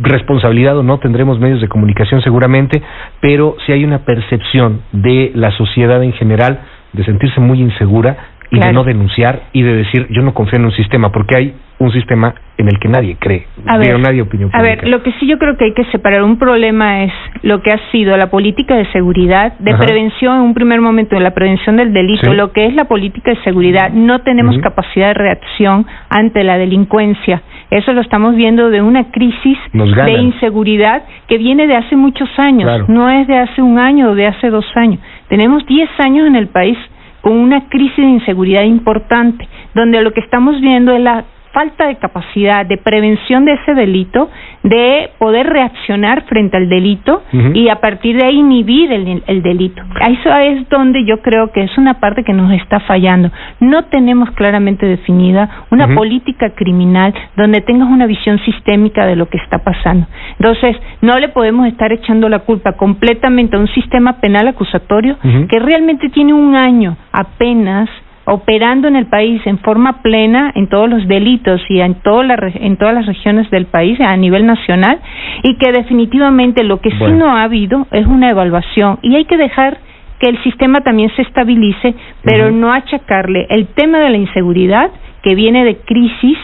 responsabilidad 0.00 0.76
o 0.78 0.82
no, 0.82 0.98
tendremos 0.98 1.38
medios 1.38 1.60
de 1.60 1.68
comunicación 1.68 2.20
seguramente, 2.22 2.82
pero 3.20 3.56
si 3.64 3.72
hay 3.72 3.84
una 3.84 4.00
percepción 4.00 4.82
de 4.92 5.32
la 5.34 5.50
sociedad 5.52 6.02
en 6.02 6.12
general 6.12 6.60
de 6.92 7.04
sentirse 7.04 7.40
muy 7.40 7.60
insegura 7.60 8.16
y 8.52 8.60
de 8.60 8.72
no 8.72 8.84
denunciar 8.84 9.44
y 9.52 9.62
de 9.62 9.76
decir 9.76 10.06
yo 10.10 10.22
no 10.22 10.34
confío 10.34 10.58
en 10.58 10.66
un 10.66 10.72
sistema, 10.72 11.10
porque 11.10 11.36
hay 11.36 11.54
un 11.78 11.90
sistema 11.90 12.34
en 12.58 12.68
el 12.68 12.78
que 12.78 12.88
nadie 12.88 13.16
cree, 13.18 13.46
a 13.66 13.78
ver, 13.78 13.98
nadie 13.98 14.22
opinión 14.22 14.50
A 14.52 14.62
ver, 14.62 14.86
lo 14.86 15.02
que 15.02 15.10
sí 15.12 15.26
yo 15.26 15.38
creo 15.38 15.56
que 15.56 15.64
hay 15.64 15.72
que 15.72 15.84
separar 15.86 16.22
un 16.22 16.38
problema 16.38 17.02
es 17.02 17.12
lo 17.42 17.62
que 17.62 17.70
ha 17.72 17.90
sido 17.90 18.16
la 18.16 18.30
política 18.30 18.76
de 18.76 18.86
seguridad, 18.92 19.58
de 19.58 19.74
prevención 19.74 20.36
en 20.36 20.42
un 20.42 20.54
primer 20.54 20.80
momento, 20.80 21.16
de 21.16 21.22
la 21.22 21.32
prevención 21.32 21.76
del 21.76 21.92
delito, 21.92 22.32
lo 22.34 22.52
que 22.52 22.66
es 22.66 22.74
la 22.74 22.84
política 22.84 23.32
de 23.32 23.42
seguridad. 23.42 23.90
No 23.90 24.20
tenemos 24.20 24.56
capacidad 24.58 25.08
de 25.08 25.14
reacción 25.14 25.86
ante 26.10 26.44
la 26.44 26.58
delincuencia. 26.58 27.42
Eso 27.70 27.94
lo 27.94 28.02
estamos 28.02 28.36
viendo 28.36 28.68
de 28.68 28.82
una 28.82 29.10
crisis 29.10 29.58
de 29.72 30.12
inseguridad 30.12 31.04
que 31.26 31.38
viene 31.38 31.66
de 31.66 31.76
hace 31.76 31.96
muchos 31.96 32.28
años, 32.38 32.88
no 32.88 33.08
es 33.08 33.26
de 33.26 33.38
hace 33.38 33.62
un 33.62 33.78
año 33.78 34.10
o 34.10 34.14
de 34.14 34.26
hace 34.26 34.50
dos 34.50 34.66
años. 34.76 35.00
Tenemos 35.32 35.64
diez 35.64 35.88
años 35.98 36.26
en 36.26 36.36
el 36.36 36.48
país 36.48 36.76
con 37.22 37.32
una 37.38 37.66
crisis 37.70 37.96
de 37.96 38.02
inseguridad 38.02 38.64
importante, 38.64 39.48
donde 39.74 40.02
lo 40.02 40.12
que 40.12 40.20
estamos 40.20 40.60
viendo 40.60 40.92
es 40.92 41.00
la 41.00 41.24
falta 41.52 41.86
de 41.86 41.96
capacidad 41.96 42.66
de 42.66 42.78
prevención 42.78 43.44
de 43.44 43.54
ese 43.54 43.74
delito, 43.74 44.30
de 44.62 45.10
poder 45.18 45.46
reaccionar 45.46 46.24
frente 46.24 46.56
al 46.56 46.68
delito 46.68 47.22
y 47.54 47.68
a 47.68 47.76
partir 47.76 48.16
de 48.16 48.26
ahí 48.26 48.38
inhibir 48.38 48.92
el, 48.92 49.22
el 49.26 49.42
delito. 49.42 49.82
Eso 50.00 50.34
es 50.36 50.68
donde 50.68 51.04
yo 51.04 51.20
creo 51.20 51.52
que 51.52 51.62
es 51.62 51.78
una 51.78 52.00
parte 52.00 52.24
que 52.24 52.32
nos 52.32 52.52
está 52.52 52.80
fallando. 52.80 53.30
No 53.60 53.84
tenemos 53.84 54.30
claramente 54.32 54.86
definida 54.86 55.66
una 55.70 55.94
política 55.94 56.50
criminal 56.50 57.14
donde 57.36 57.60
tengas 57.60 57.88
una 57.88 58.06
visión 58.06 58.38
sistémica 58.40 59.06
de 59.06 59.16
lo 59.16 59.26
que 59.26 59.38
está 59.38 59.58
pasando. 59.58 60.06
Entonces, 60.38 60.76
no 61.00 61.18
le 61.18 61.28
podemos 61.28 61.66
estar 61.66 61.92
echando 61.92 62.28
la 62.28 62.40
culpa 62.40 62.72
completamente 62.72 63.56
a 63.56 63.60
un 63.60 63.68
sistema 63.68 64.20
penal 64.20 64.48
acusatorio 64.48 65.16
que 65.48 65.58
realmente 65.58 66.08
tiene 66.08 66.32
un 66.32 66.56
año 66.56 66.96
apenas 67.12 67.88
operando 68.24 68.88
en 68.88 68.96
el 68.96 69.06
país 69.06 69.40
en 69.46 69.58
forma 69.58 70.02
plena 70.02 70.52
en 70.54 70.68
todos 70.68 70.88
los 70.88 71.06
delitos 71.08 71.60
y 71.68 71.80
en, 71.80 71.96
en 72.04 72.76
todas 72.76 72.94
las 72.94 73.06
regiones 73.06 73.50
del 73.50 73.66
país 73.66 73.98
a 74.00 74.16
nivel 74.16 74.46
nacional 74.46 75.00
y 75.42 75.56
que 75.56 75.72
definitivamente 75.72 76.62
lo 76.62 76.80
que 76.80 76.90
sí 76.90 77.04
no 77.12 77.36
ha 77.36 77.42
habido 77.42 77.86
es 77.90 78.06
una 78.06 78.30
evaluación. 78.30 78.98
Y 79.02 79.16
hay 79.16 79.24
que 79.24 79.36
dejar 79.36 79.78
que 80.20 80.28
el 80.28 80.40
sistema 80.44 80.80
también 80.82 81.10
se 81.16 81.22
estabilice, 81.22 81.94
pero 82.22 82.52
no 82.52 82.72
achacarle 82.72 83.46
el 83.50 83.66
tema 83.68 83.98
de 83.98 84.10
la 84.10 84.18
inseguridad 84.18 84.90
que 85.22 85.34
viene 85.34 85.64
de 85.64 85.78
crisis 85.78 86.38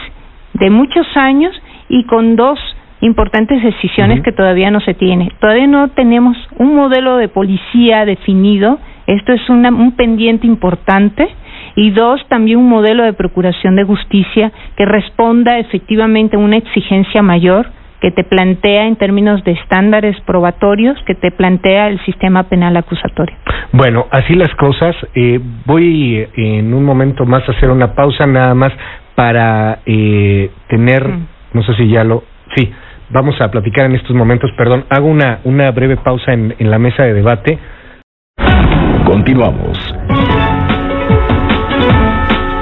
de 0.53 0.69
muchos 0.69 1.07
años 1.15 1.53
y 1.87 2.03
con 2.03 2.35
dos 2.35 2.59
importantes 3.01 3.63
decisiones 3.63 4.21
que 4.21 4.33
todavía 4.33 4.69
no 4.69 4.81
se 4.81 4.93
tiene. 4.93 5.31
Todavía 5.39 5.67
no 5.67 5.87
tenemos 5.91 6.35
un 6.57 6.75
modelo 6.75 7.15
de 7.15 7.29
policía 7.29 8.03
definido, 8.03 8.79
esto 9.07 9.31
es 9.31 9.49
un 9.49 9.93
pendiente 9.95 10.45
importante 10.45 11.29
y 11.75 11.91
dos, 11.91 12.21
también 12.29 12.59
un 12.59 12.69
modelo 12.69 13.03
de 13.03 13.13
procuración 13.13 13.75
de 13.75 13.83
justicia 13.83 14.51
que 14.75 14.85
responda 14.85 15.59
efectivamente 15.59 16.35
a 16.35 16.39
una 16.39 16.57
exigencia 16.57 17.21
mayor 17.21 17.67
que 18.01 18.11
te 18.11 18.23
plantea 18.23 18.87
en 18.87 18.95
términos 18.95 19.43
de 19.43 19.51
estándares 19.51 20.15
probatorios, 20.21 20.97
que 21.05 21.15
te 21.15 21.31
plantea 21.31 21.87
el 21.87 21.99
sistema 22.05 22.43
penal 22.43 22.77
acusatorio. 22.77 23.35
Bueno, 23.71 24.07
así 24.11 24.35
las 24.35 24.53
cosas. 24.55 24.95
Eh, 25.13 25.39
voy 25.65 26.17
eh, 26.17 26.29
en 26.35 26.73
un 26.73 26.83
momento 26.83 27.25
más 27.25 27.47
a 27.47 27.51
hacer 27.51 27.69
una 27.69 27.93
pausa 27.93 28.25
nada 28.25 28.53
más 28.53 28.71
para 29.15 29.79
eh, 29.85 30.49
tener, 30.69 31.07
mm. 31.07 31.27
no 31.53 31.63
sé 31.63 31.73
si 31.75 31.89
ya 31.89 32.03
lo, 32.03 32.23
sí, 32.55 32.71
vamos 33.09 33.39
a 33.41 33.51
platicar 33.51 33.85
en 33.85 33.95
estos 33.95 34.15
momentos, 34.15 34.49
perdón, 34.57 34.85
hago 34.89 35.07
una, 35.07 35.39
una 35.43 35.71
breve 35.71 35.97
pausa 35.97 36.31
en, 36.31 36.55
en 36.57 36.71
la 36.71 36.79
mesa 36.79 37.03
de 37.03 37.13
debate. 37.13 37.59
Continuamos. 39.05 39.77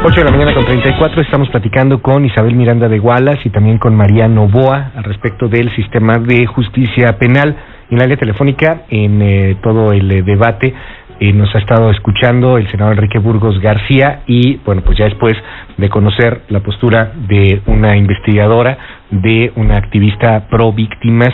8 0.10 0.22
de 0.22 0.24
la 0.24 0.32
mañana 0.32 0.54
con 0.54 0.64
34 0.64 1.22
estamos 1.22 1.50
platicando 1.50 2.02
con 2.02 2.24
Isabel 2.24 2.56
Miranda 2.56 2.88
de 2.88 2.98
Gualas 2.98 3.46
y 3.46 3.50
también 3.50 3.78
con 3.78 3.94
María 3.94 4.30
Novoa 4.30 4.94
al 4.96 5.04
respecto 5.04 5.50
del 5.50 5.70
sistema 5.76 6.14
de 6.18 6.46
justicia 6.46 7.18
penal. 7.20 7.58
En 7.92 7.98
la 7.98 8.06
línea 8.06 8.16
telefónica, 8.16 8.84
en 8.90 9.22
eh, 9.22 9.58
todo 9.62 9.92
el 9.92 10.10
eh, 10.10 10.22
debate, 10.22 10.74
eh, 11.20 11.34
nos 11.34 11.54
ha 11.54 11.58
estado 11.58 11.92
escuchando 11.92 12.58
el 12.58 12.72
senador 12.72 12.94
Enrique 12.94 13.20
Burgos 13.20 13.60
García 13.60 14.22
y, 14.28 14.56
bueno, 14.64 14.82
pues 14.82 14.98
ya 14.98 15.04
después 15.04 15.34
de 15.76 15.90
conocer 15.90 16.44
la 16.48 16.62
postura 16.62 17.12
de 17.28 17.62
una 17.66 17.98
investigadora, 17.98 18.78
de 19.12 19.52
una 19.58 19.76
activista 19.76 20.48
pro 20.48 20.72
víctimas, 20.72 21.34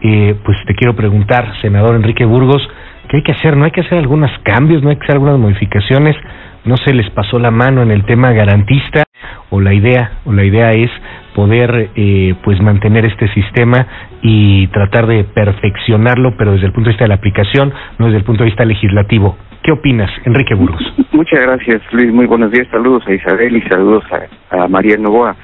pues 0.00 0.58
te 0.68 0.76
quiero 0.76 0.94
preguntar, 0.94 1.54
senador 1.60 1.96
Enrique 1.96 2.24
Burgos, 2.24 2.62
¿qué 3.08 3.16
hay 3.16 3.22
que 3.24 3.32
hacer? 3.32 3.56
¿No 3.56 3.64
hay 3.64 3.72
que 3.72 3.80
hacer 3.80 3.98
algunos 3.98 4.30
cambios? 4.44 4.80
¿No 4.84 4.90
hay 4.90 4.96
que 4.96 5.02
hacer 5.02 5.16
algunas 5.16 5.40
modificaciones? 5.40 6.14
No 6.64 6.76
se 6.76 6.94
les 6.94 7.08
pasó 7.10 7.38
la 7.38 7.50
mano 7.50 7.82
en 7.82 7.90
el 7.90 8.04
tema 8.04 8.32
garantista 8.32 9.04
o 9.50 9.60
la 9.60 9.74
idea 9.74 10.18
o 10.24 10.32
la 10.32 10.44
idea 10.44 10.72
es 10.72 10.90
poder 11.34 11.90
eh, 11.94 12.34
pues 12.44 12.60
mantener 12.60 13.04
este 13.04 13.28
sistema 13.32 13.86
y 14.22 14.66
tratar 14.68 15.06
de 15.06 15.24
perfeccionarlo 15.24 16.36
pero 16.36 16.52
desde 16.52 16.66
el 16.66 16.72
punto 16.72 16.88
de 16.88 16.92
vista 16.92 17.04
de 17.04 17.08
la 17.08 17.14
aplicación 17.14 17.72
no 17.98 18.06
desde 18.06 18.18
el 18.18 18.24
punto 18.24 18.44
de 18.44 18.50
vista 18.50 18.64
legislativo. 18.64 19.36
¿qué 19.62 19.72
opinas 19.72 20.10
Enrique 20.24 20.54
Burgos? 20.54 20.82
Muchas 21.12 21.40
gracias 21.40 21.82
Luis. 21.92 22.12
Muy 22.12 22.26
buenos 22.26 22.50
días. 22.50 22.66
Saludos 22.70 23.02
a 23.06 23.12
Isabel 23.12 23.56
y 23.56 23.62
saludos 23.62 24.04
a, 24.50 24.68
María 24.68 24.96
Novoa. 24.96 25.36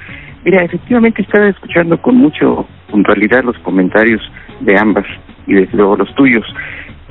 Mira 0.43 0.63
efectivamente 0.63 1.21
estaba 1.21 1.47
escuchando 1.47 2.01
con 2.01 2.15
mucho 2.15 2.65
puntualidad 2.89 3.43
los 3.43 3.57
comentarios 3.59 4.21
de 4.61 4.77
ambas 4.77 5.05
y 5.47 5.53
desde 5.53 5.75
luego 5.75 5.97
los 5.97 6.13
tuyos. 6.15 6.45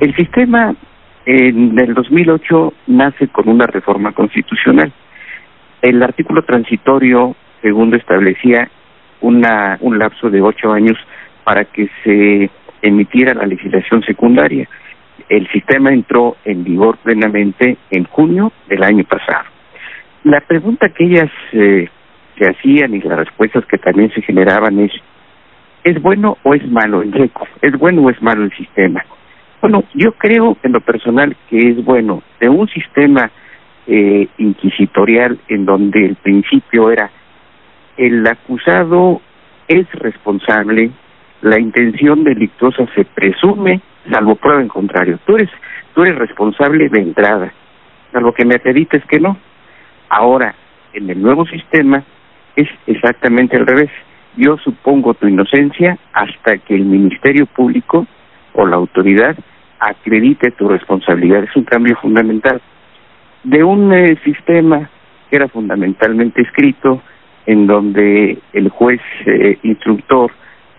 El 0.00 0.14
sistema 0.16 0.74
en 1.30 1.78
el 1.78 1.92
2008 1.92 2.72
nace 2.86 3.28
con 3.28 3.50
una 3.50 3.66
reforma 3.66 4.12
constitucional. 4.12 4.90
El 5.82 6.02
artículo 6.02 6.42
transitorio 6.42 7.36
segundo 7.60 7.98
establecía 7.98 8.70
una, 9.20 9.76
un 9.82 9.98
lapso 9.98 10.30
de 10.30 10.40
ocho 10.40 10.72
años 10.72 10.96
para 11.44 11.66
que 11.66 11.90
se 12.02 12.48
emitiera 12.80 13.34
la 13.34 13.44
legislación 13.44 14.02
secundaria. 14.04 14.66
El 15.28 15.46
sistema 15.48 15.90
entró 15.90 16.38
en 16.46 16.64
vigor 16.64 16.96
plenamente 16.96 17.76
en 17.90 18.04
junio 18.04 18.50
del 18.66 18.82
año 18.82 19.04
pasado. 19.04 19.44
La 20.24 20.40
pregunta 20.40 20.88
que 20.88 21.04
ellas 21.04 21.30
eh, 21.52 21.90
se 22.38 22.48
hacían 22.48 22.94
y 22.94 23.00
las 23.02 23.18
respuestas 23.18 23.66
que 23.66 23.76
también 23.76 24.10
se 24.14 24.22
generaban 24.22 24.78
es, 24.78 24.92
¿es 25.84 26.00
bueno 26.00 26.38
o 26.42 26.54
es 26.54 26.66
malo 26.70 27.02
el 27.02 27.12
RECO? 27.12 27.46
¿Es 27.60 27.72
bueno 27.72 28.00
o 28.00 28.08
es 28.08 28.22
malo 28.22 28.44
el 28.44 28.52
sistema? 28.56 29.04
Bueno, 29.60 29.84
yo 29.94 30.12
creo 30.12 30.56
en 30.62 30.72
lo 30.72 30.80
personal 30.80 31.36
que 31.48 31.58
es 31.58 31.84
bueno 31.84 32.22
de 32.40 32.48
un 32.48 32.68
sistema 32.68 33.30
eh, 33.86 34.28
inquisitorial 34.38 35.38
en 35.48 35.64
donde 35.64 36.04
el 36.04 36.16
principio 36.16 36.90
era 36.90 37.10
el 37.96 38.24
acusado 38.26 39.20
es 39.66 39.90
responsable, 39.92 40.90
la 41.42 41.58
intención 41.58 42.22
delictuosa 42.22 42.86
se 42.94 43.04
presume, 43.04 43.80
salvo 44.10 44.36
prueba 44.36 44.62
en 44.62 44.68
contrario. 44.68 45.18
Tú 45.26 45.34
eres, 45.34 45.50
tú 45.94 46.02
eres 46.02 46.16
responsable 46.16 46.88
de 46.88 47.00
entrada, 47.00 47.52
salvo 48.12 48.32
que 48.32 48.44
me 48.44 48.54
acredites 48.54 49.04
que 49.06 49.18
no. 49.18 49.36
Ahora, 50.08 50.54
en 50.92 51.10
el 51.10 51.20
nuevo 51.20 51.44
sistema 51.46 52.04
es 52.56 52.68
exactamente 52.86 53.56
al 53.56 53.66
revés. 53.66 53.90
Yo 54.36 54.56
supongo 54.58 55.14
tu 55.14 55.26
inocencia 55.26 55.98
hasta 56.12 56.58
que 56.58 56.76
el 56.76 56.84
Ministerio 56.84 57.46
Público 57.46 58.06
o 58.54 58.66
la 58.66 58.76
autoridad 58.76 59.36
acredite 59.80 60.50
tu 60.52 60.68
responsabilidad. 60.68 61.44
Es 61.44 61.56
un 61.56 61.64
cambio 61.64 61.96
fundamental. 61.96 62.60
De 63.44 63.62
un 63.62 63.92
eh, 63.92 64.18
sistema 64.24 64.90
que 65.30 65.36
era 65.36 65.48
fundamentalmente 65.48 66.42
escrito, 66.42 67.02
en 67.46 67.66
donde 67.66 68.38
el 68.52 68.68
juez 68.68 69.00
eh, 69.26 69.58
instructor, 69.62 70.30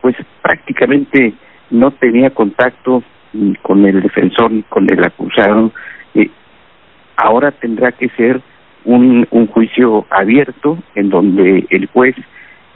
pues 0.02 0.16
prácticamente 0.42 1.34
no 1.72 1.92
tenía 1.92 2.30
contacto 2.32 3.04
ni 3.34 3.56
con 3.56 3.86
el 3.86 4.02
defensor 4.02 4.52
ni 4.52 4.64
con 4.64 4.92
el 4.92 5.04
acusado, 5.04 5.72
eh, 6.14 6.30
ahora 7.16 7.52
tendrá 7.52 7.92
que 7.92 8.10
ser 8.10 8.42
un, 8.86 9.28
un 9.32 9.48
juicio 9.48 10.06
abierto 10.10 10.78
en 10.96 11.10
donde 11.10 11.66
el 11.70 11.88
juez 11.88 12.16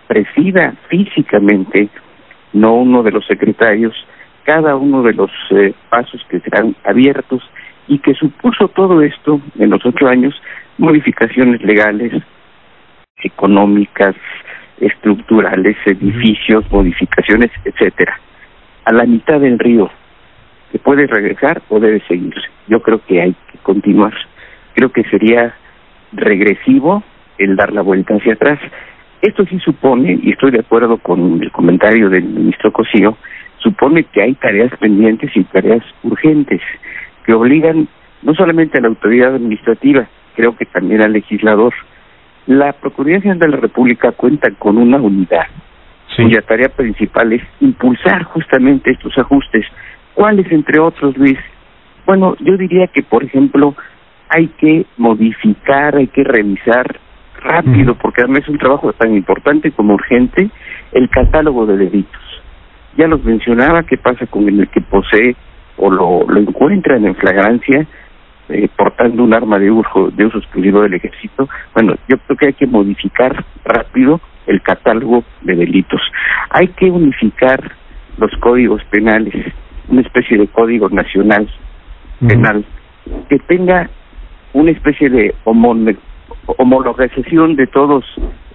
presida 0.07 0.73
físicamente, 0.89 1.89
no 2.51 2.75
uno 2.75 3.03
de 3.03 3.11
los 3.11 3.25
secretarios, 3.25 3.93
cada 4.43 4.75
uno 4.75 5.03
de 5.03 5.13
los 5.13 5.31
eh, 5.51 5.73
pasos 5.89 6.21
que 6.29 6.39
serán 6.41 6.75
abiertos 6.83 7.41
y 7.87 7.99
que 7.99 8.13
supuso 8.13 8.67
todo 8.69 9.01
esto 9.01 9.41
en 9.57 9.69
los 9.69 9.85
ocho 9.85 10.07
años 10.07 10.33
modificaciones 10.77 11.61
legales, 11.61 12.13
económicas, 13.23 14.15
estructurales, 14.79 15.77
edificios, 15.85 16.69
modificaciones, 16.71 17.51
etcétera. 17.63 18.19
A 18.85 18.93
la 18.93 19.05
mitad 19.05 19.39
del 19.39 19.59
río, 19.59 19.89
¿se 20.71 20.79
puede 20.79 21.07
regresar 21.07 21.61
o 21.69 21.79
debe 21.79 22.01
seguir? 22.07 22.35
Yo 22.67 22.81
creo 22.81 23.01
que 23.05 23.21
hay 23.21 23.35
que 23.51 23.57
continuar. 23.59 24.13
Creo 24.73 24.91
que 24.91 25.03
sería 25.05 25.55
regresivo 26.11 27.03
el 27.37 27.55
dar 27.55 27.71
la 27.71 27.81
vuelta 27.81 28.15
hacia 28.15 28.33
atrás. 28.33 28.59
Esto 29.21 29.45
sí 29.45 29.59
supone, 29.59 30.19
y 30.21 30.31
estoy 30.31 30.51
de 30.51 30.59
acuerdo 30.59 30.97
con 30.97 31.41
el 31.41 31.51
comentario 31.51 32.09
del 32.09 32.25
ministro 32.25 32.73
Cosío, 32.73 33.17
supone 33.63 34.03
que 34.03 34.21
hay 34.21 34.35
tareas 34.35 34.71
pendientes 34.77 35.31
y 35.35 35.43
tareas 35.45 35.83
urgentes 36.03 36.61
que 37.25 37.33
obligan 37.33 37.87
no 38.21 38.35
solamente 38.35 38.77
a 38.77 38.81
la 38.81 38.89
autoridad 38.89 39.35
administrativa, 39.35 40.07
creo 40.35 40.55
que 40.55 40.65
también 40.65 41.01
al 41.01 41.13
legislador. 41.13 41.73
La 42.45 42.73
Procuraduría 42.73 43.21
General 43.21 43.39
de 43.39 43.47
la 43.55 43.61
República 43.61 44.11
cuenta 44.11 44.51
con 44.59 44.77
una 44.77 44.97
unidad 44.97 45.47
cuya 46.15 46.41
tarea 46.41 46.69
principal 46.69 47.33
es 47.33 47.41
impulsar 47.59 48.23
justamente 48.23 48.91
estos 48.91 49.17
ajustes. 49.17 49.65
¿Cuáles, 50.13 50.51
entre 50.51 50.79
otros, 50.79 51.17
Luis? 51.17 51.39
Bueno, 52.05 52.35
yo 52.39 52.55
diría 52.55 52.87
que, 52.87 53.01
por 53.01 53.23
ejemplo, 53.23 53.73
hay 54.29 54.47
que 54.59 54.85
modificar, 54.97 55.95
hay 55.95 56.07
que 56.07 56.23
revisar 56.23 56.99
rápido, 57.41 57.95
porque 57.95 58.21
además 58.21 58.43
es 58.43 58.49
un 58.49 58.59
trabajo 58.59 58.93
tan 58.93 59.15
importante 59.15 59.71
como 59.71 59.95
urgente, 59.95 60.49
el 60.91 61.09
catálogo 61.09 61.65
de 61.65 61.77
delitos 61.77 62.22
ya 62.97 63.07
los 63.07 63.23
mencionaba, 63.23 63.83
qué 63.83 63.97
pasa 63.97 64.25
con 64.27 64.47
el 64.47 64.67
que 64.69 64.81
posee 64.81 65.35
o 65.77 65.89
lo, 65.89 66.25
lo 66.27 66.39
encuentran 66.39 67.05
en 67.05 67.15
flagrancia 67.15 67.87
eh, 68.49 68.67
portando 68.75 69.23
un 69.23 69.33
arma 69.33 69.57
de 69.57 69.71
uso, 69.71 70.11
de 70.11 70.25
uso 70.25 70.37
exclusivo 70.37 70.81
del 70.81 70.93
ejército. 70.95 71.47
Bueno, 71.73 71.95
yo 72.09 72.17
creo 72.17 72.37
que 72.37 72.47
hay 72.47 72.53
que 72.53 72.67
modificar 72.67 73.43
rápido 73.63 74.19
el 74.47 74.61
catálogo 74.61 75.23
de 75.41 75.55
delitos. 75.55 76.01
Hay 76.49 76.67
que 76.67 76.91
unificar 76.91 77.71
los 78.17 78.31
códigos 78.41 78.83
penales, 78.91 79.33
una 79.87 80.01
especie 80.01 80.37
de 80.37 80.47
código 80.47 80.89
nacional 80.89 81.49
penal 82.27 82.65
que 83.29 83.39
tenga 83.39 83.89
una 84.53 84.71
especie 84.71 85.09
de 85.09 85.33
homologación 86.57 87.55
de 87.55 87.67
todos 87.67 88.05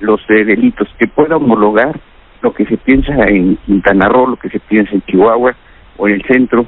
los 0.01 0.20
eh, 0.29 0.44
delitos, 0.44 0.88
que 0.98 1.07
pueda 1.07 1.37
homologar 1.37 1.98
lo 2.42 2.53
que 2.53 2.64
se 2.66 2.77
piensa 2.77 3.12
en 3.29 3.57
Quintana 3.66 4.09
Roo, 4.09 4.29
lo 4.29 4.37
que 4.37 4.48
se 4.48 4.61
piensa 4.61 4.92
en 4.94 5.03
Chihuahua 5.03 5.55
o 5.96 6.09
en 6.09 6.14
el 6.14 6.22
centro 6.22 6.66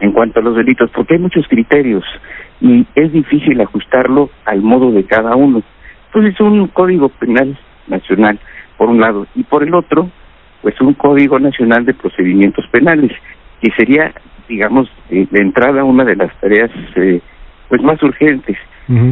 en 0.00 0.12
cuanto 0.12 0.40
a 0.40 0.42
los 0.42 0.56
delitos, 0.56 0.90
porque 0.90 1.14
hay 1.14 1.20
muchos 1.20 1.46
criterios 1.46 2.04
y 2.60 2.84
es 2.96 3.12
difícil 3.12 3.60
ajustarlo 3.60 4.30
al 4.44 4.60
modo 4.60 4.90
de 4.90 5.04
cada 5.04 5.36
uno. 5.36 5.62
Entonces, 6.06 6.40
un 6.40 6.66
código 6.68 7.08
penal 7.08 7.56
nacional, 7.86 8.38
por 8.76 8.88
un 8.88 9.00
lado, 9.00 9.26
y 9.36 9.44
por 9.44 9.62
el 9.62 9.74
otro, 9.74 10.10
pues 10.60 10.80
un 10.80 10.94
código 10.94 11.38
nacional 11.38 11.84
de 11.84 11.94
procedimientos 11.94 12.66
penales, 12.68 13.12
que 13.60 13.70
sería, 13.76 14.12
digamos, 14.48 14.90
de, 15.08 15.28
entrada 15.32 15.84
una 15.84 16.04
de 16.04 16.16
las 16.16 16.34
tareas 16.40 16.70
eh, 16.96 17.20
pues 17.68 17.80
más 17.82 18.02
urgentes. 18.02 18.56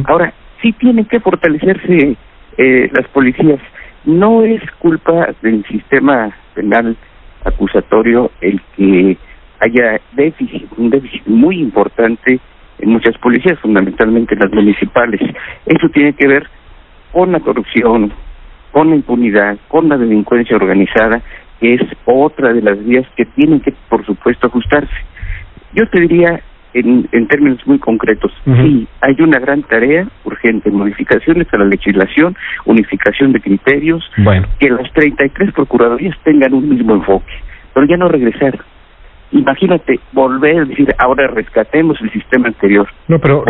Ahora, 0.05 0.33
sí 0.61 0.73
tienen 0.73 1.05
que 1.05 1.19
fortalecerse 1.19 2.15
eh, 2.57 2.89
las 2.93 3.07
policías. 3.07 3.59
No 4.05 4.43
es 4.43 4.61
culpa 4.79 5.29
del 5.41 5.63
sistema 5.65 6.35
penal 6.55 6.95
acusatorio 7.43 8.31
el 8.41 8.59
que 8.75 9.17
haya 9.59 10.01
déficit, 10.13 10.67
un 10.77 10.89
déficit 10.89 11.25
muy 11.27 11.59
importante 11.59 12.39
en 12.79 12.89
muchas 12.89 13.15
policías, 13.19 13.59
fundamentalmente 13.59 14.35
las 14.35 14.51
municipales. 14.51 15.21
Eso 15.65 15.89
tiene 15.89 16.13
que 16.13 16.27
ver 16.27 16.47
con 17.11 17.31
la 17.31 17.39
corrupción, 17.39 18.11
con 18.71 18.89
la 18.89 18.95
impunidad, 18.95 19.57
con 19.67 19.87
la 19.87 19.97
delincuencia 19.97 20.55
organizada, 20.55 21.21
que 21.59 21.75
es 21.75 21.81
otra 22.05 22.53
de 22.53 22.61
las 22.61 22.83
vías 22.83 23.05
que 23.15 23.25
tienen 23.25 23.59
que, 23.59 23.73
por 23.87 24.03
supuesto, 24.05 24.47
ajustarse. 24.47 24.93
Yo 25.73 25.87
te 25.89 26.01
diría, 26.01 26.41
en, 26.73 27.07
en 27.11 27.27
términos 27.27 27.59
muy 27.65 27.79
concretos, 27.79 28.31
sí, 28.45 28.87
hay 29.01 29.15
una 29.19 29.39
gran 29.39 29.63
tarea 29.63 30.07
urgente, 30.23 30.71
modificaciones 30.71 31.47
a 31.53 31.57
la 31.57 31.65
legislación, 31.65 32.35
unificación 32.65 33.33
de 33.33 33.41
criterios, 33.41 34.03
que 34.59 34.69
las 34.69 34.91
33 34.93 35.53
procuradurías 35.53 36.15
tengan 36.23 36.53
un 36.53 36.69
mismo 36.69 36.95
enfoque, 36.95 37.33
pero 37.73 37.85
ya 37.87 37.97
no 37.97 38.07
regresar, 38.07 38.59
imagínate 39.31 39.99
volver 40.11 40.59
a 40.59 40.65
decir 40.65 40.93
ahora 40.97 41.27
rescatemos 41.27 41.99
el 42.01 42.11
sistema 42.11 42.47
anterior. 42.47 42.87
No 43.07 43.19
pero 43.19 43.43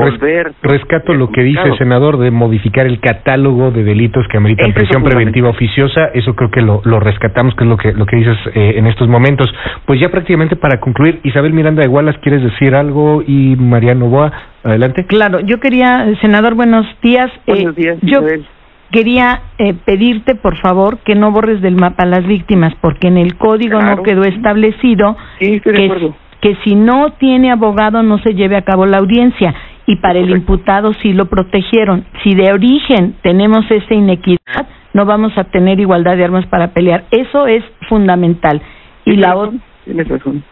rescato 0.62 1.14
lo 1.14 1.32
que 1.32 1.42
dice 1.42 1.62
el 1.64 1.78
senador 1.78 2.18
de 2.18 2.32
modificar 2.32 2.86
el 2.86 3.00
catálogo 3.00 3.72
de 3.72 3.84
delitos 3.84 4.28
que 4.30 4.38
ameritan 4.38 4.74
prisión 4.74 5.04
preventiva 5.04 5.50
oficiosa. 5.50 6.12
Eso 6.14 6.36
creo 6.36 6.52
que 6.52 6.62
lo, 6.62 6.82
lo 6.86 7.00
rescatamos 7.00 7.56
que 7.56 7.64
es 7.64 7.70
lo 7.70 7.78
que 7.78 7.94
lo 7.94 8.06
que 8.06 8.16
dices 8.16 8.38
eh, 8.54 8.74
en 8.78 8.88
estos 8.88 9.08
momentos. 9.08 9.52
Pues 9.86 10.00
ya 10.00 10.10
prácticamente 10.10 10.56
para 10.56 10.80
concluir 10.80 11.20
Isabel 11.24 11.54
Miranda 11.54 11.82
de 11.82 11.88
Gualas 11.88 12.18
quieres 12.20 12.44
decir 12.44 12.76
algo 12.76 13.24
y 13.26 13.56
Mariano 13.56 14.08
Boa 14.08 14.32
adelante. 14.64 15.06
Claro 15.06 15.40
yo 15.40 15.60
quería 15.60 16.08
senador 16.22 16.56
buenos 16.56 16.86
días. 17.02 17.32
Buenos 17.48 17.76
días 17.76 17.98
Isabel 18.02 18.46
quería 18.92 19.42
eh, 19.58 19.74
pedirte, 19.74 20.36
por 20.36 20.58
favor, 20.58 21.00
que 21.00 21.16
no 21.16 21.32
borres 21.32 21.62
del 21.62 21.76
mapa 21.76 22.04
a 22.04 22.08
las 22.08 22.26
víctimas, 22.26 22.74
porque 22.82 23.08
en 23.08 23.18
el 23.18 23.38
código 23.38 23.82
no 23.82 24.04
quedó 24.04 24.24
establecido 24.24 25.18
que, 25.40 26.14
que 26.42 26.58
si 26.64 26.76
no 26.76 27.14
tiene 27.14 27.52
abogado 27.52 28.04
no 28.04 28.18
se 28.20 28.34
lleve 28.34 28.58
a 28.58 28.64
cabo 28.64 28.86
la 28.86 28.98
audiencia 28.98 29.56
y 29.86 29.98
para 29.98 30.20
el 30.20 30.30
imputado 30.30 30.94
sí 31.02 31.14
lo 31.14 31.26
protegieron. 31.26 32.06
Si 32.24 32.36
de 32.36 32.54
origen 32.54 33.16
tenemos 33.22 33.70
esa 33.70 33.94
inequidad, 33.94 34.68
no 34.94 35.06
vamos 35.06 35.38
a 35.38 35.46
tener 35.46 35.80
igualdad 35.80 36.18
de 36.18 36.24
armas 36.24 36.46
para 36.48 36.70
pelear. 36.70 37.06
Eso 37.12 37.48
es 37.48 37.64
fundamental. 37.90 38.62
Y 39.06 39.16
la 39.16 39.36
otra, 39.36 39.58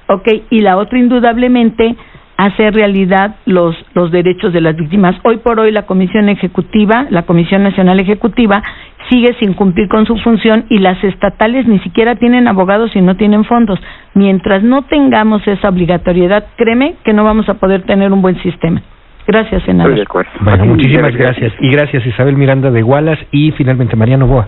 okay, 0.08 0.44
y 0.50 0.60
la 0.60 0.78
otra 0.78 0.98
indudablemente 0.98 1.96
hacer 2.40 2.74
realidad 2.74 3.36
los, 3.46 3.76
los 3.94 4.12
derechos 4.12 4.54
de 4.54 4.62
las 4.62 4.76
víctimas. 4.76 5.14
Hoy 5.24 5.38
por 5.38 5.60
hoy 5.60 5.74
la 5.74 5.86
Comisión 5.86 6.30
Ejecutiva, 6.30 7.06
la 7.10 7.24
Comisión 7.24 7.64
Nacional 7.64 8.00
Ejecutiva, 8.00 8.64
sigue 9.10 9.36
sin 9.40 9.54
cumplir 9.54 9.90
con 9.90 10.06
su 10.06 10.16
función 10.20 10.66
y 10.70 10.78
las 10.78 11.04
estatales 11.04 11.68
ni 11.68 11.80
siquiera 11.80 12.16
tienen 12.16 12.48
abogados 12.48 12.96
y 12.96 13.02
no 13.02 13.18
tienen 13.18 13.44
fondos. 13.44 13.78
Mientras 14.14 14.64
no 14.64 14.84
tengamos 14.84 15.46
esa 15.48 15.68
obligatoriedad, 15.68 16.46
créeme 16.56 16.96
que 17.04 17.12
no 17.12 17.26
vamos 17.26 17.50
a 17.50 17.56
poder 17.56 17.82
tener 17.82 18.14
un 18.14 18.22
buen 18.22 18.42
sistema. 18.42 18.82
Gracias, 19.28 19.62
senador. 19.64 20.02
Bueno, 20.40 20.66
muchísimas 20.66 21.14
gracias. 21.14 21.52
Y 21.60 21.70
gracias 21.72 22.06
Isabel 22.06 22.38
Miranda 22.38 22.72
de 22.72 22.82
Gualas 22.82 23.20
y 23.32 23.52
finalmente 23.52 23.98
Mariano 23.98 24.28
Boa. 24.28 24.48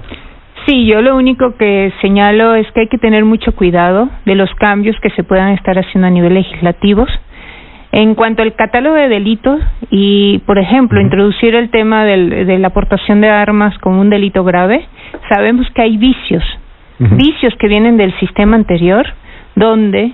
Sí, 0.65 0.85
yo 0.85 1.01
lo 1.01 1.17
único 1.17 1.57
que 1.57 1.91
señalo 2.01 2.55
es 2.55 2.71
que 2.71 2.81
hay 2.81 2.87
que 2.87 2.97
tener 2.97 3.25
mucho 3.25 3.51
cuidado 3.53 4.07
de 4.25 4.35
los 4.35 4.49
cambios 4.55 4.95
que 5.01 5.09
se 5.09 5.23
puedan 5.23 5.49
estar 5.49 5.77
haciendo 5.77 6.07
a 6.07 6.11
nivel 6.11 6.35
legislativos 6.35 7.09
en 7.91 8.15
cuanto 8.15 8.41
al 8.41 8.55
catálogo 8.55 8.95
de 8.95 9.09
delitos 9.09 9.59
y, 9.89 10.39
por 10.45 10.57
ejemplo, 10.57 11.01
introducir 11.01 11.55
el 11.55 11.69
tema 11.69 12.05
de 12.05 12.57
la 12.57 12.67
aportación 12.67 13.21
de 13.21 13.29
armas 13.29 13.77
como 13.79 13.99
un 13.99 14.09
delito 14.09 14.43
grave, 14.43 14.87
sabemos 15.29 15.67
que 15.71 15.81
hay 15.81 15.97
vicios, 15.97 16.43
vicios 16.99 17.53
que 17.59 17.67
vienen 17.67 17.97
del 17.97 18.17
sistema 18.19 18.55
anterior, 18.55 19.05
donde 19.55 20.13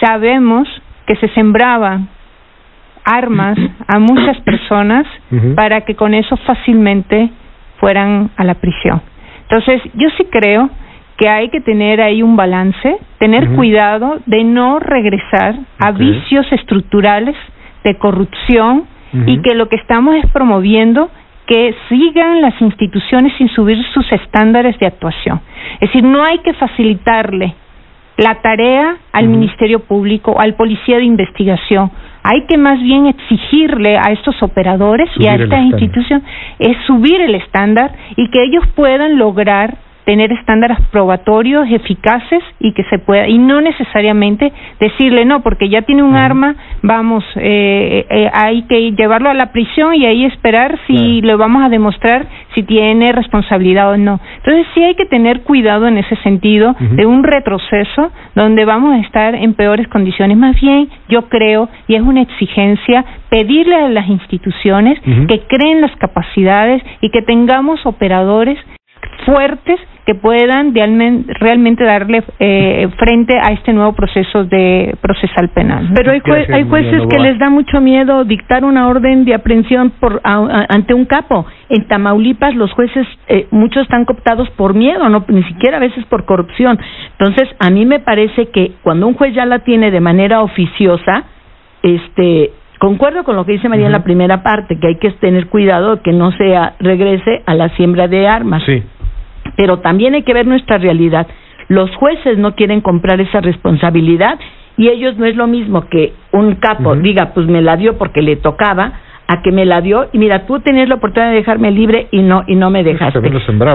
sabemos 0.00 0.68
que 1.06 1.16
se 1.16 1.28
sembraban 1.28 2.08
armas 3.04 3.58
a 3.86 3.98
muchas 3.98 4.40
personas 4.42 5.06
para 5.54 5.82
que 5.82 5.94
con 5.96 6.14
eso 6.14 6.36
fácilmente 6.38 7.30
fueran 7.78 8.30
a 8.36 8.44
la 8.44 8.54
prisión. 8.54 9.02
Entonces, 9.42 9.82
yo 9.94 10.08
sí 10.16 10.26
creo 10.30 10.70
que 11.18 11.28
hay 11.28 11.50
que 11.50 11.60
tener 11.60 12.00
ahí 12.00 12.22
un 12.22 12.36
balance, 12.36 12.96
tener 13.18 13.50
cuidado 13.50 14.18
de 14.26 14.44
no 14.44 14.78
regresar 14.78 15.56
a 15.78 15.90
vicios 15.90 16.46
estructurales 16.52 17.34
de 17.84 17.98
corrupción 17.98 18.84
y 19.26 19.38
que 19.42 19.54
lo 19.54 19.68
que 19.68 19.76
estamos 19.76 20.14
es 20.16 20.30
promoviendo 20.30 21.10
que 21.46 21.74
sigan 21.88 22.40
las 22.40 22.60
instituciones 22.60 23.32
sin 23.36 23.48
subir 23.48 23.78
sus 23.94 24.10
estándares 24.12 24.78
de 24.78 24.86
actuación. 24.86 25.40
Es 25.80 25.88
decir, 25.88 26.04
no 26.04 26.22
hay 26.22 26.38
que 26.38 26.52
facilitarle 26.52 27.54
la 28.18 28.36
tarea 28.36 28.98
al 29.12 29.28
Ministerio 29.28 29.80
Público, 29.80 30.38
al 30.38 30.54
Policía 30.54 30.98
de 30.98 31.04
Investigación. 31.04 31.90
Hay 32.22 32.46
que 32.46 32.58
más 32.58 32.80
bien 32.80 33.06
exigirle 33.06 33.96
a 33.96 34.12
estos 34.12 34.40
operadores 34.42 35.08
y 35.16 35.26
a 35.26 35.34
esta 35.36 35.58
institución 35.58 36.22
es 36.58 36.76
subir 36.86 37.20
el 37.22 37.34
estándar 37.34 37.92
y 38.16 38.28
que 38.30 38.44
ellos 38.44 38.64
puedan 38.74 39.18
lograr 39.18 39.87
tener 40.08 40.32
estándares 40.32 40.78
probatorios 40.90 41.68
eficaces 41.70 42.42
y 42.60 42.72
que 42.72 42.82
se 42.84 42.98
pueda 42.98 43.28
y 43.28 43.36
no 43.36 43.60
necesariamente 43.60 44.50
decirle 44.80 45.26
no 45.26 45.42
porque 45.42 45.68
ya 45.68 45.82
tiene 45.82 46.02
un 46.02 46.16
arma 46.16 46.56
vamos 46.80 47.22
eh, 47.36 48.06
eh, 48.08 48.30
hay 48.32 48.62
que 48.62 48.92
llevarlo 48.92 49.28
a 49.28 49.34
la 49.34 49.52
prisión 49.52 49.94
y 49.94 50.06
ahí 50.06 50.24
esperar 50.24 50.78
si 50.86 51.20
le 51.20 51.36
vamos 51.36 51.62
a 51.62 51.68
demostrar 51.68 52.26
si 52.54 52.62
tiene 52.62 53.12
responsabilidad 53.12 53.90
o 53.90 53.98
no. 53.98 54.18
Entonces 54.38 54.66
sí 54.72 54.82
hay 54.82 54.94
que 54.94 55.04
tener 55.04 55.42
cuidado 55.42 55.86
en 55.86 55.98
ese 55.98 56.16
sentido 56.22 56.74
de 56.80 57.04
un 57.04 57.22
retroceso 57.22 58.10
donde 58.34 58.64
vamos 58.64 58.94
a 58.94 59.00
estar 59.00 59.34
en 59.34 59.52
peores 59.52 59.88
condiciones. 59.88 60.38
Más 60.38 60.58
bien 60.58 60.88
yo 61.10 61.28
creo 61.28 61.68
y 61.86 61.96
es 61.96 62.00
una 62.00 62.22
exigencia 62.22 63.04
pedirle 63.28 63.76
a 63.76 63.90
las 63.90 64.08
instituciones 64.08 64.98
que 65.28 65.40
creen 65.48 65.82
las 65.82 65.94
capacidades 65.96 66.82
y 67.02 67.10
que 67.10 67.20
tengamos 67.20 67.84
operadores 67.84 68.58
fuertes 69.26 69.78
que 70.08 70.14
puedan 70.14 70.72
realmente 70.74 71.84
darle 71.84 72.24
eh, 72.38 72.88
frente 72.96 73.38
a 73.38 73.52
este 73.52 73.74
nuevo 73.74 73.92
proceso 73.92 74.42
de 74.44 74.96
procesal 75.02 75.50
penal. 75.50 75.90
Pero 75.94 76.12
hay, 76.12 76.22
hay 76.50 76.66
jueces 76.66 77.02
que 77.10 77.18
les 77.18 77.38
da 77.38 77.50
mucho 77.50 77.82
miedo 77.82 78.24
dictar 78.24 78.64
una 78.64 78.88
orden 78.88 79.26
de 79.26 79.34
aprehensión 79.34 79.90
por 80.00 80.22
ante 80.24 80.94
un 80.94 81.04
capo. 81.04 81.44
En 81.68 81.86
Tamaulipas 81.88 82.54
los 82.54 82.72
jueces 82.72 83.06
eh, 83.26 83.48
muchos 83.50 83.82
están 83.82 84.06
cooptados 84.06 84.48
por 84.52 84.72
miedo, 84.72 85.10
no 85.10 85.26
ni 85.28 85.42
siquiera 85.42 85.76
a 85.76 85.80
veces 85.80 86.06
por 86.06 86.24
corrupción. 86.24 86.78
Entonces 87.18 87.46
a 87.60 87.68
mí 87.68 87.84
me 87.84 88.00
parece 88.00 88.48
que 88.48 88.76
cuando 88.82 89.08
un 89.08 89.12
juez 89.12 89.34
ya 89.34 89.44
la 89.44 89.58
tiene 89.58 89.90
de 89.90 90.00
manera 90.00 90.40
oficiosa, 90.40 91.24
este 91.82 92.52
Concuerdo 92.78 93.24
con 93.24 93.34
lo 93.34 93.44
que 93.44 93.50
dice 93.50 93.68
María 93.68 93.86
en 93.86 93.92
la 93.92 94.04
primera 94.04 94.44
parte, 94.44 94.78
que 94.78 94.86
hay 94.86 94.98
que 94.98 95.10
tener 95.10 95.48
cuidado 95.48 96.00
que 96.00 96.12
no 96.12 96.30
sea 96.30 96.76
regrese 96.78 97.42
a 97.44 97.54
la 97.54 97.70
siembra 97.70 98.06
de 98.06 98.28
armas. 98.28 98.62
Sí 98.64 98.84
pero 99.58 99.80
también 99.80 100.14
hay 100.14 100.22
que 100.22 100.32
ver 100.32 100.46
nuestra 100.46 100.78
realidad. 100.78 101.26
Los 101.66 101.94
jueces 101.96 102.38
no 102.38 102.54
quieren 102.54 102.80
comprar 102.80 103.20
esa 103.20 103.40
responsabilidad 103.40 104.38
y 104.76 104.88
ellos 104.88 105.18
no 105.18 105.26
es 105.26 105.34
lo 105.34 105.48
mismo 105.48 105.88
que 105.88 106.12
un 106.30 106.54
capo 106.54 106.94
diga, 106.94 107.32
pues 107.34 107.48
me 107.48 107.60
la 107.60 107.76
dio 107.76 107.98
porque 107.98 108.22
le 108.22 108.36
tocaba, 108.36 108.92
a 109.26 109.42
que 109.42 109.50
me 109.50 109.66
la 109.66 109.80
dio 109.80 110.08
y 110.12 110.18
mira, 110.18 110.46
tú 110.46 110.60
tenías 110.60 110.88
la 110.88 110.94
oportunidad 110.94 111.32
de 111.32 111.38
dejarme 111.38 111.72
libre 111.72 112.06
y 112.12 112.22
no 112.22 112.44
y 112.46 112.54
no 112.54 112.70
me 112.70 112.84
dejaste. 112.84 113.18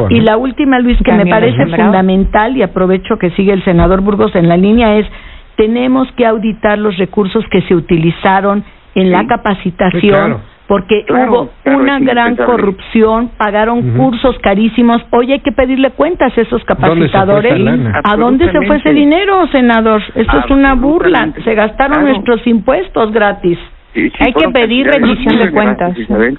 y 0.09 0.21
la 0.21 0.37
última, 0.37 0.79
Luis, 0.79 0.97
que 1.03 1.11
me 1.11 1.25
parece 1.25 1.67
fundamental 1.67 2.55
y 2.55 2.63
aprovecho 2.63 3.17
que 3.19 3.31
sigue 3.31 3.51
el 3.51 3.63
senador 3.65 3.99
Burgos 4.01 4.33
en 4.35 4.47
la 4.47 4.55
línea 4.55 4.97
es 4.97 5.05
tenemos 5.57 6.07
que 6.13 6.25
auditar 6.25 6.79
los 6.79 6.97
recursos 6.97 7.43
que 7.51 7.61
se 7.63 7.75
utilizaron 7.75 8.63
en 8.95 9.11
la 9.11 9.27
capacitación 9.27 10.37
porque 10.67 11.05
hubo 11.09 11.49
una 11.65 11.99
gran 11.99 12.35
corrupción, 12.35 13.31
pagaron 13.37 13.97
cursos 13.97 14.37
carísimos. 14.41 14.97
Hoy 15.11 15.33
hay 15.33 15.39
que 15.39 15.51
pedirle 15.51 15.91
cuentas 15.91 16.35
a 16.37 16.41
esos 16.41 16.63
capacitadores. 16.63 17.53
¿A 18.03 18.15
dónde 18.15 18.51
se 18.51 18.65
fue 18.65 18.77
ese 18.77 18.93
dinero, 18.93 19.47
senador? 19.47 20.01
Esto 20.15 20.39
es 20.39 20.51
una 20.51 20.75
burla. 20.75 21.33
Se 21.43 21.53
gastaron 21.53 22.05
nuestros 22.05 22.45
impuestos 22.47 23.11
gratis. 23.11 23.57
hay 23.95 24.33
que 24.33 24.49
pedir 24.49 24.87
rendición 24.87 25.37
de 25.37 25.51
cuentas. 25.51 25.95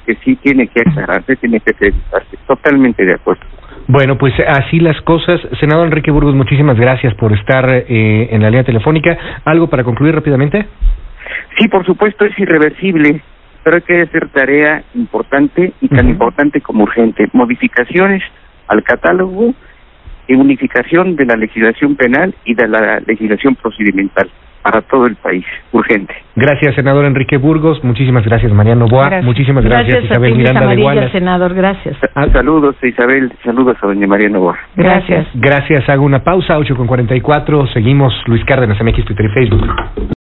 que 0.06 0.14
sí 0.24 0.37
tiene 0.37 0.68
que 0.68 0.80
aclararse, 0.80 1.37
tiene 1.37 1.60
que 1.60 1.74
ser 1.74 1.92
totalmente 2.46 3.04
de 3.04 3.14
acuerdo. 3.14 3.42
Bueno, 3.87 4.16
pues 4.16 4.32
así 4.48 4.80
las 4.80 4.98
cosas. 5.02 5.40
Senador 5.60 5.87
Enrique 5.87 6.10
Burgos, 6.10 6.34
muchísimas 6.34 6.78
gracias 6.78 7.14
por 7.14 7.32
estar 7.34 7.66
eh, 7.70 8.28
en 8.30 8.40
la 8.40 8.48
línea 8.48 8.64
telefónica. 8.64 9.16
¿Algo 9.44 9.68
para 9.68 9.84
concluir 9.84 10.14
rápidamente? 10.14 10.66
Sí, 11.58 11.68
por 11.68 11.84
supuesto, 11.84 12.24
es 12.24 12.38
irreversible, 12.38 13.20
pero 13.64 13.77
hay 13.77 13.83
que 13.83 14.03
hacer 14.03 14.29
tarea 14.29 14.85
importante 14.94 15.72
y 15.81 15.88
tan 15.88 16.09
importante 16.09 16.61
como 16.61 16.85
urgente. 16.85 17.29
Modificaciones 17.33 18.22
al 18.68 18.83
catálogo 18.83 19.55
y 20.29 20.35
unificación 20.35 21.16
de 21.16 21.27
la 21.27 21.37
legislación 21.37 21.96
penal 21.96 22.35
y 22.44 22.55
de 22.55 22.68
la 22.68 23.00
legislación 23.00 23.57
procedimental 23.57 24.31
para 24.62 24.81
todo 24.81 25.07
el 25.07 25.16
país, 25.16 25.44
urgente. 25.72 26.14
Gracias, 26.35 26.74
senador 26.74 27.05
Enrique 27.05 27.37
Burgos. 27.37 27.85
Muchísimas 27.85 28.24
gracias, 28.24 28.50
Mariano 28.50 28.87
Boa. 28.87 29.20
Muchísimas 29.22 29.62
gracias, 29.62 30.05
Isabel 30.05 30.35
Miranda 30.35 30.66
de 30.68 30.81
Gualas. 30.81 31.12
senador, 31.12 31.53
gracias. 31.53 31.98
Saludos, 32.33 32.74
Isabel. 32.83 33.31
Saludos 33.44 33.77
a 33.83 33.87
doña 33.87 34.07
Mariano 34.07 34.40
Boa. 34.40 34.59
Gracias. 34.74 35.27
Gracias. 35.35 35.87
Hago 35.90 36.05
una 36.05 36.24
pausa, 36.24 36.57
8 36.57 36.77
con 36.77 36.87
44. 36.87 37.66
Seguimos 37.74 38.14
Luis 38.27 38.42
Cárdenas, 38.46 38.81
MX, 38.83 39.05
Twitter 39.05 39.27
y 39.27 39.35
Facebook. 39.35 40.14